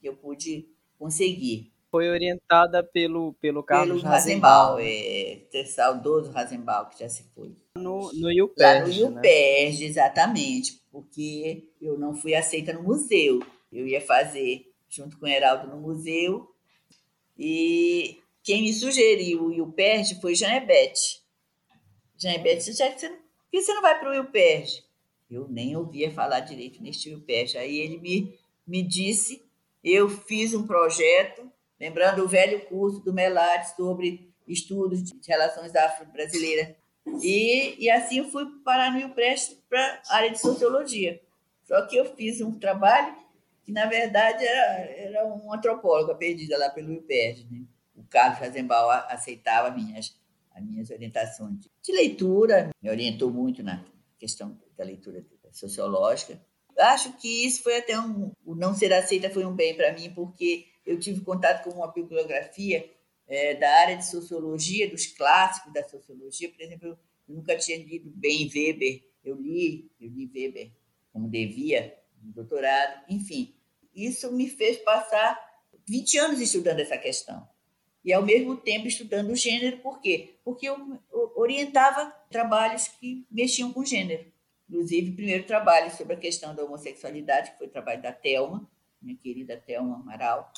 [0.00, 1.72] que eu pude conseguir.
[1.90, 4.78] Foi orientada pelo, pelo Carlos pelo Razenbal.
[4.80, 7.56] é, saudoso Razenbal, que já se foi.
[7.76, 9.86] No, no IUPERJ, Lá no IUPERJ, né?
[9.86, 13.40] exatamente, porque eu não fui aceita no museu.
[13.72, 16.52] Eu ia fazer junto com o Heraldo no museu,
[17.38, 21.22] e quem me sugeriu o IUPERJ foi Janebete.
[22.18, 23.18] Janebete, já que você,
[23.50, 24.84] por que você não vai para o IUPERJ?
[25.28, 27.56] Eu nem ouvia falar direito neste UPES.
[27.56, 29.44] Aí ele me, me disse,
[29.82, 36.76] eu fiz um projeto, lembrando o velho curso do Melades sobre estudos de relações afro-brasileiras.
[37.22, 41.20] E, e assim eu fui parar no IUPRES para a área de sociologia.
[41.64, 43.16] Só que eu fiz um trabalho
[43.64, 47.46] que, na verdade, era, era uma antropóloga perdida lá pelo IUPERJ.
[47.50, 47.64] Né?
[47.96, 50.16] O Carlos Fazenbal aceitava minhas,
[50.60, 53.84] as minhas orientações de leitura, me orientou muito na
[54.18, 56.40] questão da leitura sociológica.
[56.78, 58.32] Acho que isso foi até um.
[58.44, 61.92] O não ser aceita foi um bem para mim, porque eu tive contato com uma
[61.92, 62.88] bibliografia
[63.26, 66.50] é, da área de sociologia, dos clássicos da sociologia.
[66.50, 66.98] Por exemplo, eu
[67.28, 70.72] nunca tinha lido bem Weber, eu li, eu li Weber
[71.12, 73.54] como devia, no doutorado, enfim.
[73.94, 75.38] Isso me fez passar
[75.86, 77.46] 20 anos estudando essa questão.
[78.04, 80.36] E, ao mesmo tempo, estudando o gênero, por quê?
[80.42, 80.98] Porque eu
[81.36, 84.24] orientava trabalhos que mexiam com gênero.
[84.68, 88.68] Inclusive, o primeiro trabalho sobre a questão da homossexualidade, que foi o trabalho da Telma,
[89.02, 90.50] minha querida Telma Amaral.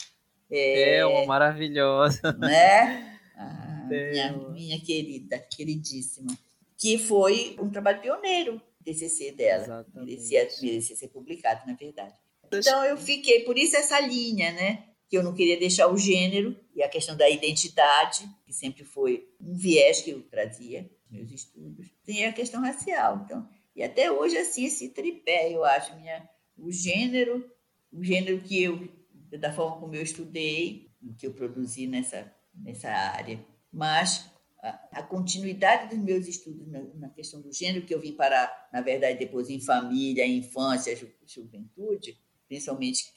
[0.50, 2.32] É, Telma, maravilhosa.
[2.32, 3.08] Né?
[3.34, 6.36] Ah, minha, minha querida, queridíssima.
[6.76, 9.86] Que foi um trabalho pioneiro, TCC dela.
[9.94, 12.14] Merecia, merecia ser publicado, na verdade.
[12.52, 14.84] Então, eu fiquei, por isso essa linha, né?
[15.12, 19.28] Que eu não queria deixar o gênero e a questão da identidade, que sempre foi
[19.38, 23.20] um viés que eu trazia nos meus estudos, tem a questão racial.
[23.22, 23.46] Então,
[23.76, 27.44] e até hoje, assim, esse tripé, eu acho, minha, o gênero,
[27.92, 28.88] o gênero que eu,
[29.38, 33.38] da forma como eu estudei, que eu produzi nessa, nessa área,
[33.70, 34.30] mas
[34.62, 38.70] a, a continuidade dos meus estudos na, na, questão do gênero, que eu vim parar,
[38.72, 43.12] na verdade, depois em família, infância, ju, juventude, principalmente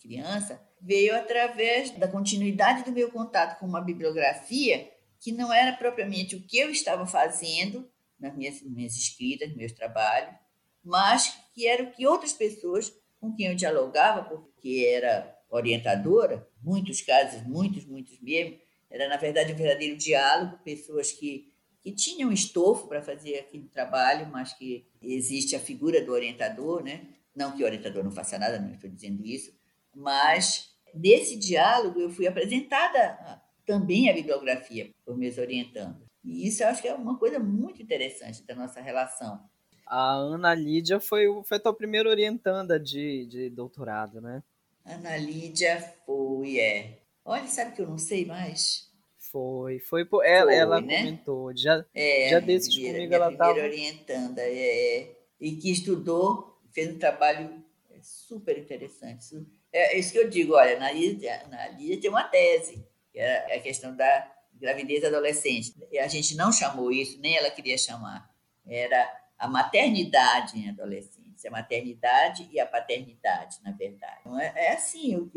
[0.00, 6.34] criança, veio através da continuidade do meu contato com uma bibliografia que não era propriamente
[6.34, 10.34] o que eu estava fazendo nas minhas, minhas escritas, nos meus trabalhos,
[10.82, 17.02] mas que era o que outras pessoas com quem eu dialogava, porque era orientadora, muitos
[17.02, 18.58] casos, muitos, muitos mesmo,
[18.90, 21.52] era na verdade um verdadeiro diálogo, pessoas que,
[21.82, 27.06] que tinham estofo para fazer aquele trabalho, mas que existe a figura do orientador, né?
[27.34, 29.52] Não que o orientador não faça nada, não estou dizendo isso,
[29.94, 36.02] mas nesse diálogo eu fui apresentada também a bibliografia por meus orientandos.
[36.24, 39.40] E isso eu acho que é uma coisa muito interessante da nossa relação.
[39.86, 44.42] A Ana Lídia foi, foi a tua primeira orientanda de, de doutorado, né?
[44.84, 46.98] Ana Lídia foi, é.
[47.24, 48.88] Olha, sabe que eu não sei mais?
[49.18, 50.98] Foi, foi, por, ela, foi, ela né?
[50.98, 51.56] comentou.
[51.56, 53.54] Já, é, já desses primeira, comigo ela estava.
[53.54, 53.66] Tava...
[53.66, 57.62] orientanda, é, e que estudou, fez um trabalho
[58.02, 59.24] super interessante,
[59.72, 63.56] é isso que eu digo, olha, na Lídia, na Lídia tem uma tese, que é
[63.56, 65.74] a questão da gravidez adolescente.
[65.90, 68.30] E a gente não chamou isso, nem ela queria chamar.
[68.66, 74.20] Era a maternidade em adolescência, a maternidade e a paternidade, na verdade.
[74.20, 75.30] Então, é, é assim, eu,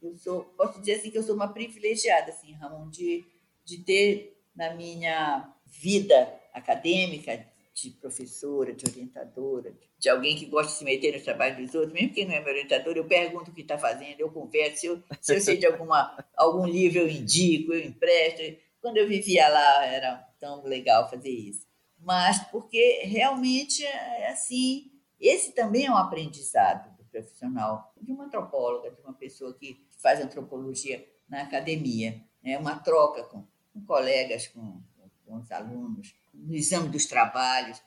[0.00, 3.24] eu sou, posso dizer assim que eu sou uma privilegiada, assim, Ramon, de,
[3.64, 7.44] de ter na minha vida acadêmica
[7.82, 11.92] de professora, de orientadora, de alguém que gosta de se meter no trabalho dos outros,
[11.92, 14.86] mesmo que não é meu orientador, eu pergunto o que está fazendo, eu converso, se
[14.86, 18.42] eu, se eu sei de alguma, algum livro eu indico, eu empresto.
[18.80, 21.66] Quando eu vivia lá era tão legal fazer isso.
[21.98, 28.90] Mas porque realmente é assim, esse também é um aprendizado do profissional, de uma antropóloga,
[28.90, 32.58] de uma pessoa que faz antropologia na academia, é né?
[32.58, 34.82] uma troca com, com colegas, com,
[35.26, 36.14] com os alunos,
[36.44, 37.82] no exame dos trabalhos.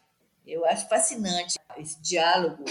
[0.45, 2.63] Eu acho fascinante esse diálogo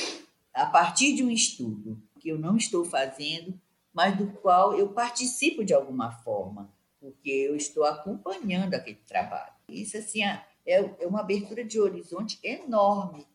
[0.53, 3.59] a partir de um estudo que eu não estou fazendo,
[3.93, 9.53] mas do qual eu participo de alguma forma, porque eu estou acompanhando aquele trabalho.
[9.68, 13.26] Isso assim é, é uma abertura de horizonte enorme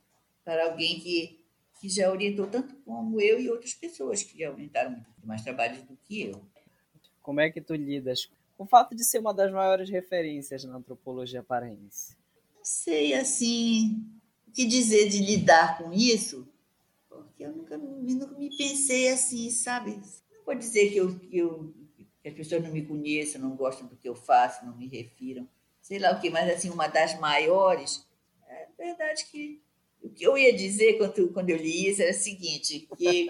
[0.44, 1.44] para alguém que,
[1.80, 5.82] que já orientou tanto como eu e outras pessoas que já orientaram muito mais trabalhos
[5.84, 6.42] do que eu.
[7.22, 10.78] Como é que tu lidas com o fato de ser uma das maiores referências na
[10.78, 12.17] antropologia paraense?
[12.70, 14.04] Sei, assim,
[14.46, 16.46] o que dizer de lidar com isso,
[17.08, 19.92] porque eu nunca, nunca me pensei assim, sabe?
[19.92, 21.74] Não vou dizer que, eu, que, eu,
[22.22, 25.48] que as pessoas não me conheçam, não gostam do que eu faço, não me refiram,
[25.82, 28.06] sei lá o que, mas assim, uma das maiores,
[28.50, 29.62] é verdade que
[30.04, 33.30] o que eu ia dizer quando, quando eu li isso era o seguinte, que,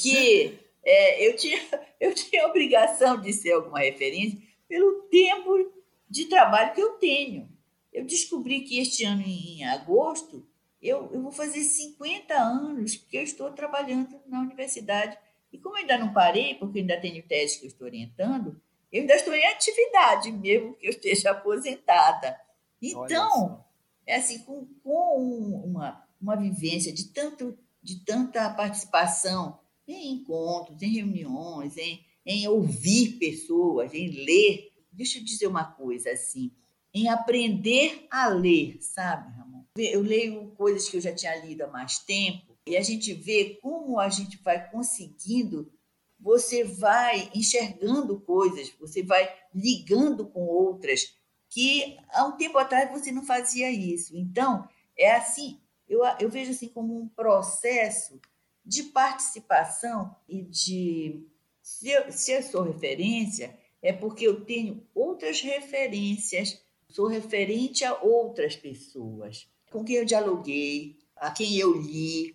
[0.00, 1.60] que é, eu, tinha,
[2.00, 5.72] eu tinha obrigação de ser alguma referência pelo tempo
[6.10, 7.55] de trabalho que eu tenho.
[7.96, 10.46] Eu descobri que este ano, em agosto,
[10.82, 15.16] eu, eu vou fazer 50 anos que eu estou trabalhando na universidade.
[15.50, 18.60] E como ainda não parei, porque ainda tenho tese que eu estou orientando,
[18.92, 22.38] eu ainda estou em atividade, mesmo que eu esteja aposentada.
[22.82, 23.64] Então,
[24.06, 30.92] é assim, com, com uma, uma vivência de, tanto, de tanta participação em encontros, em
[30.96, 34.70] reuniões, em, em ouvir pessoas, em ler.
[34.92, 36.52] Deixa eu dizer uma coisa assim,
[36.96, 39.64] em aprender a ler, sabe, Ramon?
[39.76, 43.58] Eu leio coisas que eu já tinha lido há mais tempo e a gente vê
[43.60, 45.70] como a gente vai conseguindo,
[46.18, 51.14] você vai enxergando coisas, você vai ligando com outras
[51.50, 54.16] que há um tempo atrás você não fazia isso.
[54.16, 54.66] Então,
[54.96, 58.18] é assim, eu, eu vejo assim como um processo
[58.64, 61.26] de participação e de.
[61.60, 67.94] Se eu, se eu sou referência, é porque eu tenho outras referências, sou referente a
[68.02, 72.34] outras pessoas com quem eu dialoguei, a quem eu li,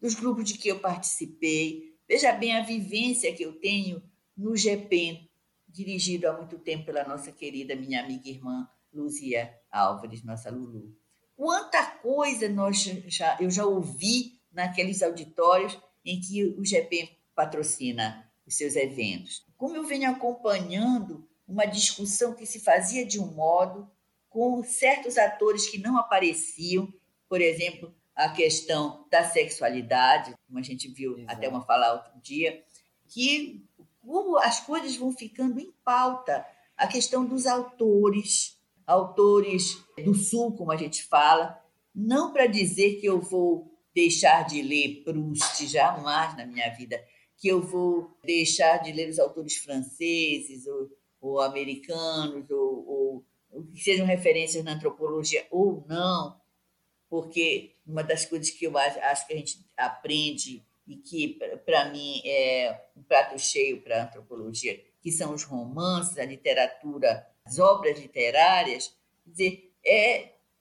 [0.00, 1.96] dos grupos de que eu participei.
[2.08, 4.02] Veja bem a vivência que eu tenho
[4.36, 5.30] no GP,
[5.68, 10.94] dirigido há muito tempo pela nossa querida, minha amiga e irmã Luzia Álvares, nossa Lulu.
[11.34, 18.56] Quanta coisa nós já, eu já ouvi naqueles auditórios em que o GP patrocina os
[18.56, 19.46] seus eventos.
[19.56, 23.86] Como eu venho acompanhando uma discussão que se fazia de um modo,
[24.30, 26.90] com certos atores que não apareciam,
[27.28, 31.32] por exemplo, a questão da sexualidade, como a gente viu Exato.
[31.32, 32.64] até uma falar outro dia,
[33.06, 33.62] que
[34.00, 36.44] como as coisas vão ficando em pauta,
[36.74, 41.62] a questão dos autores, autores do Sul, como a gente fala,
[41.94, 46.98] não para dizer que eu vou deixar de ler Proust jamais na minha vida,
[47.36, 50.90] que eu vou deixar de ler os autores franceses ou,
[51.22, 56.38] ou americanos, ou, ou, que sejam referências na antropologia ou não,
[57.08, 62.20] porque uma das coisas que eu acho que a gente aprende e que, para mim,
[62.26, 67.98] é um prato cheio para a antropologia, que são os romances, a literatura, as obras
[67.98, 68.94] literárias,
[69.24, 70.16] quer dizer, é,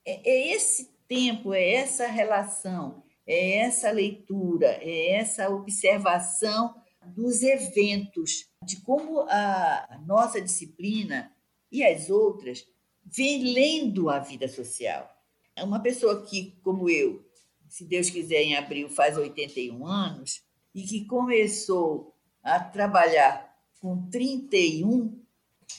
[0.06, 6.76] é, é esse tempo, é essa relação é essa leitura, é essa observação
[7.08, 11.36] dos eventos, de como a nossa disciplina
[11.72, 12.66] e as outras
[13.04, 15.10] vêm lendo a vida social.
[15.56, 17.26] É uma pessoa que, como eu,
[17.68, 20.44] se Deus quiser, em abril faz 81 anos,
[20.74, 25.20] e que começou a trabalhar com 31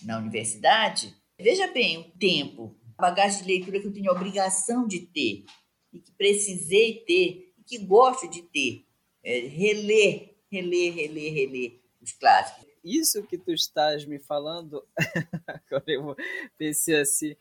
[0.02, 5.00] na universidade, veja bem o tempo, a bagagem de leitura que eu tenho obrigação de
[5.00, 5.44] ter
[5.92, 8.86] e que precisei ter, e que gosto de ter.
[9.24, 12.70] É, reler, reler, reler, reler os clássicos.
[12.84, 14.84] Isso que tu estás me falando,
[15.46, 16.16] agora eu
[16.58, 17.34] pensei assim,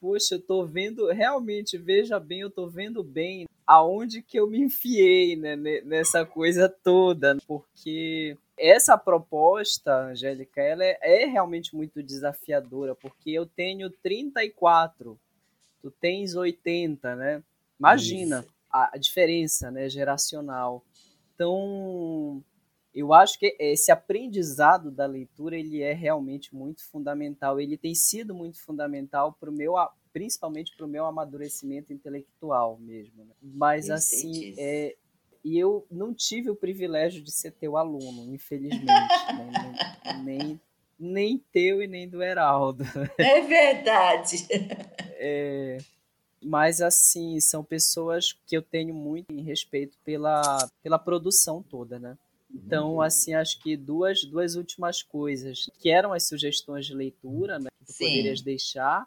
[0.00, 4.58] poxa, eu tô vendo, realmente, veja bem, eu tô vendo bem aonde que eu me
[4.58, 12.94] enfiei né, nessa coisa toda, porque essa proposta, Angélica, ela é, é, realmente muito desafiadora,
[12.94, 15.18] porque eu tenho 34,
[15.82, 17.42] tu tens 80, né?
[17.78, 20.82] Imagina a, a, diferença né, geracional.
[21.34, 22.42] Então,
[22.96, 27.60] eu acho que esse aprendizado da leitura ele é realmente muito fundamental.
[27.60, 29.74] Ele tem sido muito fundamental para o meu,
[30.14, 33.22] principalmente para o meu amadurecimento intelectual mesmo.
[33.22, 33.34] Né?
[33.42, 34.96] Mas assim, é,
[35.44, 39.98] e eu não tive o privilégio de ser teu aluno, infelizmente, né?
[40.02, 40.60] nem, nem,
[40.98, 42.82] nem teu e nem do Heraldo.
[43.18, 44.46] É verdade.
[45.18, 45.76] É,
[46.42, 52.16] mas assim, são pessoas que eu tenho muito em respeito pela, pela produção toda, né?
[52.52, 53.00] Então, uhum.
[53.00, 57.84] assim, acho que duas, duas últimas coisas, que eram as sugestões de leitura, né, que
[57.84, 58.04] tu Sim.
[58.04, 59.06] poderias deixar,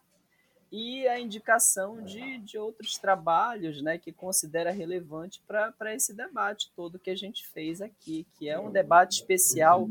[0.71, 6.99] e a indicação de, de outros trabalhos né, que considera relevante para esse debate todo
[6.99, 9.89] que a gente fez aqui, que é um debate especial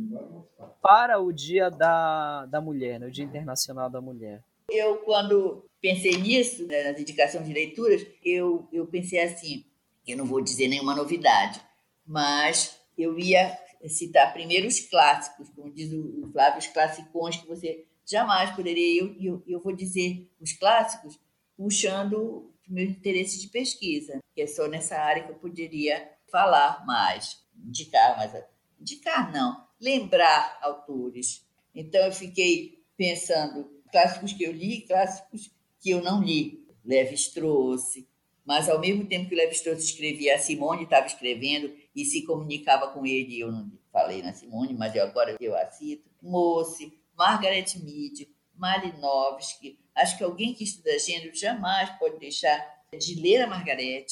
[0.80, 4.42] para o Dia da, da Mulher, né, o Dia Internacional da Mulher.
[4.70, 9.64] Eu, quando pensei nisso, né, nas indicações de leituras, eu, eu pensei assim,
[10.06, 11.60] eu não vou dizer nenhuma novidade,
[12.06, 17.86] mas eu ia citar primeiro os clássicos, como diz o Flávio, os classicões que você
[18.04, 19.00] jamais poderia.
[19.00, 21.18] Eu, eu, eu vou dizer os clássicos
[21.56, 27.42] puxando meu interesse de pesquisa, que é só nessa área que eu poderia falar mais,
[27.56, 28.32] indicar mais.
[28.78, 31.44] Indicar não, lembrar autores.
[31.74, 36.66] Então eu fiquei pensando clássicos que eu li, clássicos que eu não li.
[36.84, 38.04] Levi-Strauss,
[38.48, 42.88] mas ao mesmo tempo que o Levi-Strauss escrevia, a Simone estava escrevendo e se comunicava
[42.92, 43.38] com ele.
[43.38, 46.08] Eu não falei na Simone, mas eu, agora eu a cito.
[46.22, 49.78] Moce, Margaret Mead, Malinowski.
[49.94, 52.58] Acho que alguém que estuda gênero jamais pode deixar
[52.98, 54.06] de ler a Margaret.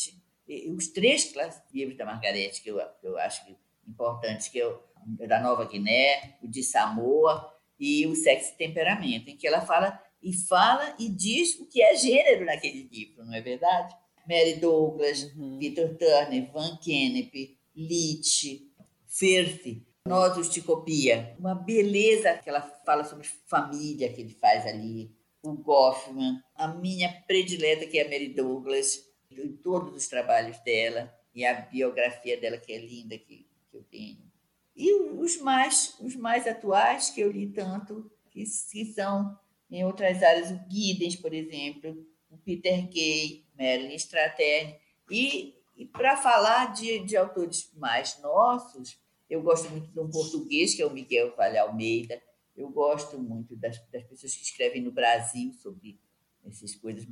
[0.68, 1.32] Os três
[1.72, 3.42] livros da Margaret que eu, eu acho
[3.88, 4.78] importantes, que é o
[5.26, 9.98] da Nova Guiné, o de Samoa e o Sexo e Temperamento, em que ela fala
[10.22, 13.96] e fala e diz o que é gênero naquele livro, não é verdade?
[14.28, 15.58] Mary Douglas, uhum.
[15.58, 18.70] Peter Turner, Van Kennep, Leach,
[19.06, 21.34] Firth, Nosos de Copia.
[21.38, 25.10] Uma beleza que ela fala sobre família que ele faz ali.
[25.42, 31.12] O Goffman, a minha predileta, que é a Mary Douglas, em todos os trabalhos dela,
[31.34, 34.26] e a biografia dela, que é linda, que, que eu tenho.
[34.74, 39.38] E os mais, os mais atuais, que eu li tanto, que, que são
[39.70, 42.06] em outras áreas, o Giddens, por exemplo,
[42.46, 44.76] Peter Kay, Marilyn Straterne.
[45.10, 48.96] E, e para falar de, de autores mais nossos,
[49.28, 52.22] eu gosto muito de um português, que é o Miguel Vale Almeida.
[52.56, 55.98] Eu gosto muito das, das pessoas que escrevem no Brasil sobre
[56.46, 57.04] essas coisas,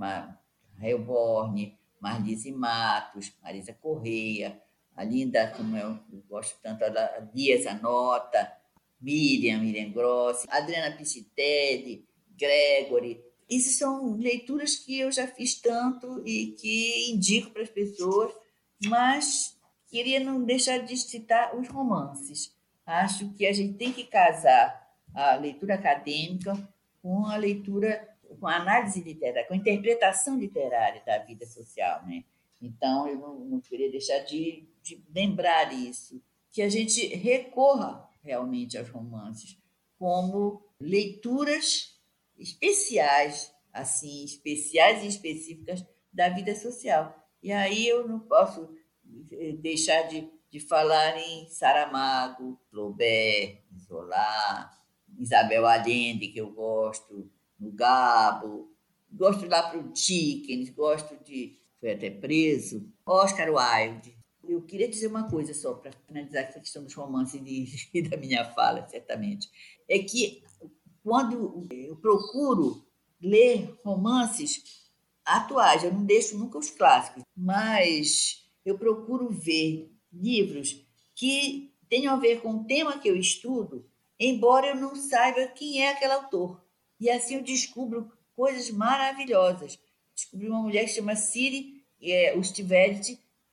[0.81, 4.63] Helborne, Marlise Matos, Marisa Correia,
[4.95, 8.53] a linda, como eu, eu gosto tanto, a Dias Anota,
[9.01, 12.07] Miriam, Miriam Grossi, Adriana Piscitelli,
[12.39, 13.34] Gregory.
[13.51, 18.33] Essas são leituras que eu já fiz tanto e que indico para as pessoas,
[18.87, 19.57] mas
[19.89, 22.55] queria não deixar de citar os romances.
[22.87, 24.85] Acho que a gente tem que casar
[25.15, 26.57] a leitura acadêmica
[27.03, 32.05] com a leitura, com a análise literária, com a interpretação literária da vida social.
[32.07, 32.25] Né?
[32.61, 36.21] Então, eu não, não queria deixar de, de lembrar isso,
[36.51, 39.59] que a gente recorra realmente aos romances
[39.99, 41.94] como leituras
[42.39, 47.15] especiais, assim, especiais e específicas da vida social.
[47.43, 48.69] E aí eu não posso
[49.61, 54.71] deixar de, de falar em Saramago, Flaubert, Zola,
[55.19, 58.75] Isabel Allende, que eu gosto, no Gabo,
[59.13, 61.59] gosto lá para o Dickens, gosto de.
[61.81, 64.17] Foi até preso, Oscar Wilde.
[64.47, 67.41] Eu queria dizer uma coisa só para finalizar essa questão dos romances
[67.93, 69.49] e da minha fala, certamente.
[69.89, 70.43] É que
[71.05, 72.83] quando eu procuro
[73.21, 74.91] ler romances
[75.23, 80.83] atuais, eu não deixo nunca os clássicos, mas eu procuro ver livros
[81.15, 83.87] que tenham a ver com o tema que eu estudo,
[84.19, 86.65] embora eu não saiba quem é aquele autor.
[86.99, 89.79] E assim eu descubro coisas maravilhosas.
[90.15, 92.35] Descobri uma mulher que se chama Siri é,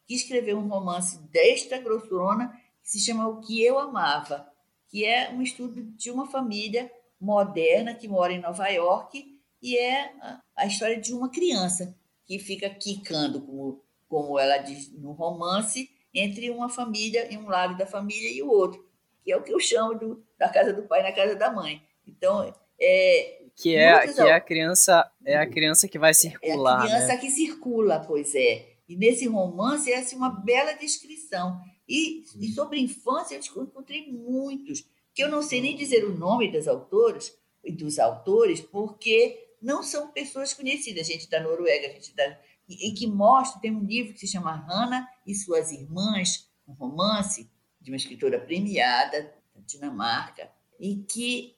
[0.07, 4.47] que escreveu um romance desta grossona que se chama O Que Eu Amava,
[4.87, 6.91] que é um estudo de uma família
[7.21, 10.11] moderna que mora em Nova York e é
[10.55, 11.95] a história de uma criança
[12.25, 17.77] que fica quicando, como como ela diz no romance, entre uma família, em um lado
[17.77, 18.85] da família e o outro,
[19.23, 21.81] que é o que eu chamo do, da casa do pai na casa da mãe.
[22.05, 26.81] Então, é, que é, que é a criança é a criança que vai circular.
[26.81, 27.17] É a criança né?
[27.17, 28.67] que circula, pois é.
[28.89, 31.61] E nesse romance é assim, uma bela descrição.
[31.87, 34.83] E, e sobre infância eu encontrei muitos,
[35.13, 39.83] que eu não sei nem dizer o nome das autoras e dos autores, porque não
[39.83, 41.07] são pessoas conhecidas.
[41.07, 42.37] A gente da Noruega, a gente da
[42.67, 47.49] e que mostra, tem um livro que se chama Hannah e suas irmãs, um romance
[47.81, 50.49] de uma escritora premiada da Dinamarca,
[50.79, 51.55] em que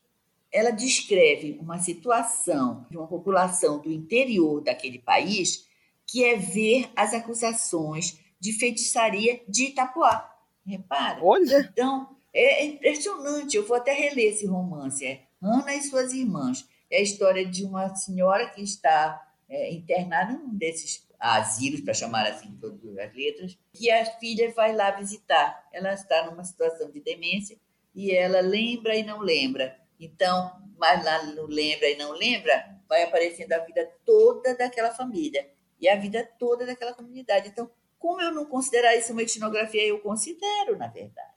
[0.52, 5.68] ela descreve uma situação de uma população do interior daquele país
[6.08, 10.30] que é ver as acusações de feitiçaria de Itapuá.
[10.66, 11.20] Repara?
[11.24, 11.70] Olha!
[11.72, 13.56] Então, é impressionante.
[13.56, 15.06] Eu vou até reler esse romance.
[15.06, 16.68] É Ana e suas irmãs.
[16.90, 22.28] É a história de uma senhora que está é, internada num desses asilos, para chamar
[22.28, 25.68] assim todas as letras, que a filha vai lá visitar.
[25.72, 27.58] Ela está numa situação de demência
[27.96, 29.78] e ela lembra e não lembra.
[30.00, 35.50] Então, mas lá no lembra e não lembra, vai aparecendo a vida toda daquela família
[35.80, 37.48] e a vida toda daquela comunidade.
[37.48, 41.33] Então, como eu não considerar isso uma etnografia, eu considero, na verdade.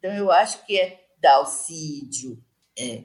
[0.00, 2.42] Então, eu acho que é Dalcídio,
[2.76, 3.04] é,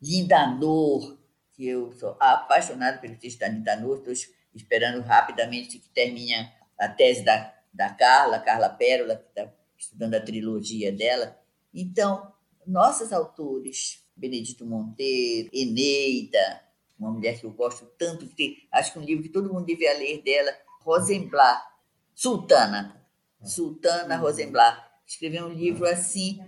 [0.00, 1.18] Lindanor,
[1.52, 4.12] que eu sou apaixonada pelo texto da Lindanor, estou
[4.54, 6.32] esperando rapidamente que termine
[6.78, 11.36] a tese da, da Carla, Carla Pérola, que está estudando a trilogia dela.
[11.74, 12.32] Então,
[12.64, 16.62] nossos autores, Benedito Monteiro, Eneida,
[16.96, 19.98] uma mulher que eu gosto tanto, que acho que um livro que todo mundo devia
[19.98, 21.60] ler dela, Rosenblatt,
[22.14, 23.04] Sultana,
[23.42, 26.40] Sultana Rosenblatt, escreveu um livro assim,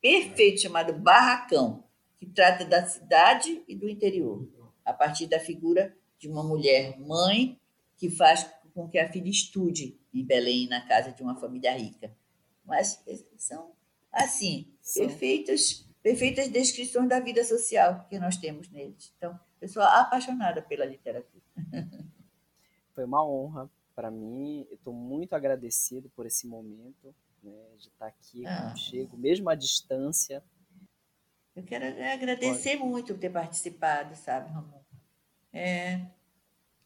[0.00, 1.84] perfeito, chamado Barracão,
[2.18, 4.46] que trata da cidade e do interior,
[4.84, 7.60] a partir da figura de uma mulher mãe
[7.96, 8.44] que faz
[8.74, 12.12] com que a filha estude em Belém, na casa de uma família rica.
[12.64, 13.02] Mas
[13.36, 13.70] são,
[14.10, 19.12] assim, perfeitas, perfeitas descrições da vida social que nós temos neles.
[19.16, 21.42] Então, eu sou apaixonada pela literatura.
[22.94, 24.66] Foi uma honra para mim.
[24.72, 28.70] Estou muito agradecido por esse momento né, de estar aqui ah.
[28.70, 30.42] contigo, mesmo à distância.
[31.54, 32.90] Eu quero agradecer Pode.
[32.90, 34.80] muito por ter participado, sabe, Ramon?
[35.52, 36.00] É,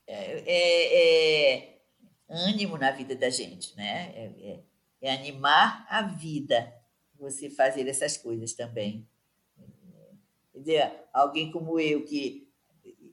[0.06, 1.82] é, é, é,
[2.28, 4.12] ânimo na vida da gente, né?
[4.14, 4.60] É, é,
[5.02, 6.72] é, animar a vida,
[7.18, 9.06] você fazer essas coisas também.
[10.52, 12.48] Quer dizer, alguém como eu, que.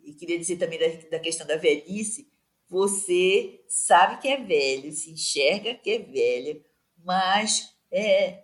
[0.03, 2.31] E queria dizer também da, da questão da velhice,
[2.67, 6.63] você sabe que é velho, se enxerga que é velho,
[7.03, 8.43] mas é,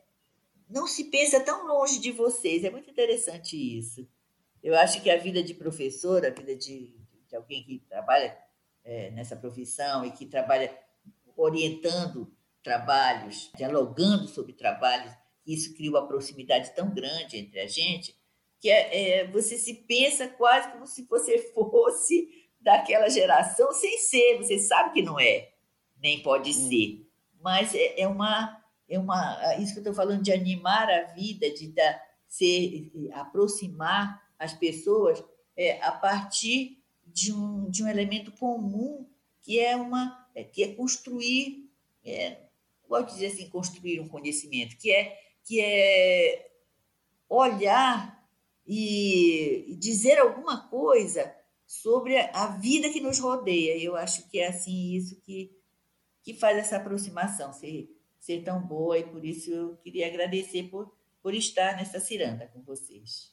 [0.70, 2.64] não se pensa tão longe de vocês.
[2.64, 4.08] É muito interessante isso.
[4.64, 6.96] Eu acho que a vida de professor, a vida de,
[7.28, 8.38] de alguém que trabalha
[8.84, 10.76] é, nessa profissão e que trabalha
[11.38, 12.34] orientando
[12.64, 15.14] trabalhos, dialogando sobre trabalhos,
[15.46, 18.16] isso cria uma proximidade tão grande entre a gente
[18.66, 22.28] que é, é, você se pensa quase como se você fosse
[22.60, 24.38] daquela geração, sem ser.
[24.38, 25.52] Você sabe que não é,
[26.02, 26.54] nem pode hum.
[26.54, 27.05] ser.
[27.46, 31.52] Mas é, é uma é uma, isso que eu estou falando de animar a vida,
[31.52, 35.24] de dar, ser, aproximar as pessoas
[35.56, 39.08] é, a partir de um, de um elemento comum
[39.42, 41.70] que é uma é, que é construir,
[42.04, 42.38] é,
[42.90, 46.50] gosto dizer assim, construir um conhecimento, que é que é
[47.30, 48.28] olhar
[48.66, 51.32] e dizer alguma coisa
[51.68, 53.78] sobre a vida que nos rodeia.
[53.78, 55.52] Eu acho que é assim isso que,
[56.26, 60.92] que faz essa aproximação ser, ser tão boa, e por isso eu queria agradecer por,
[61.22, 63.32] por estar nessa ciranda com vocês.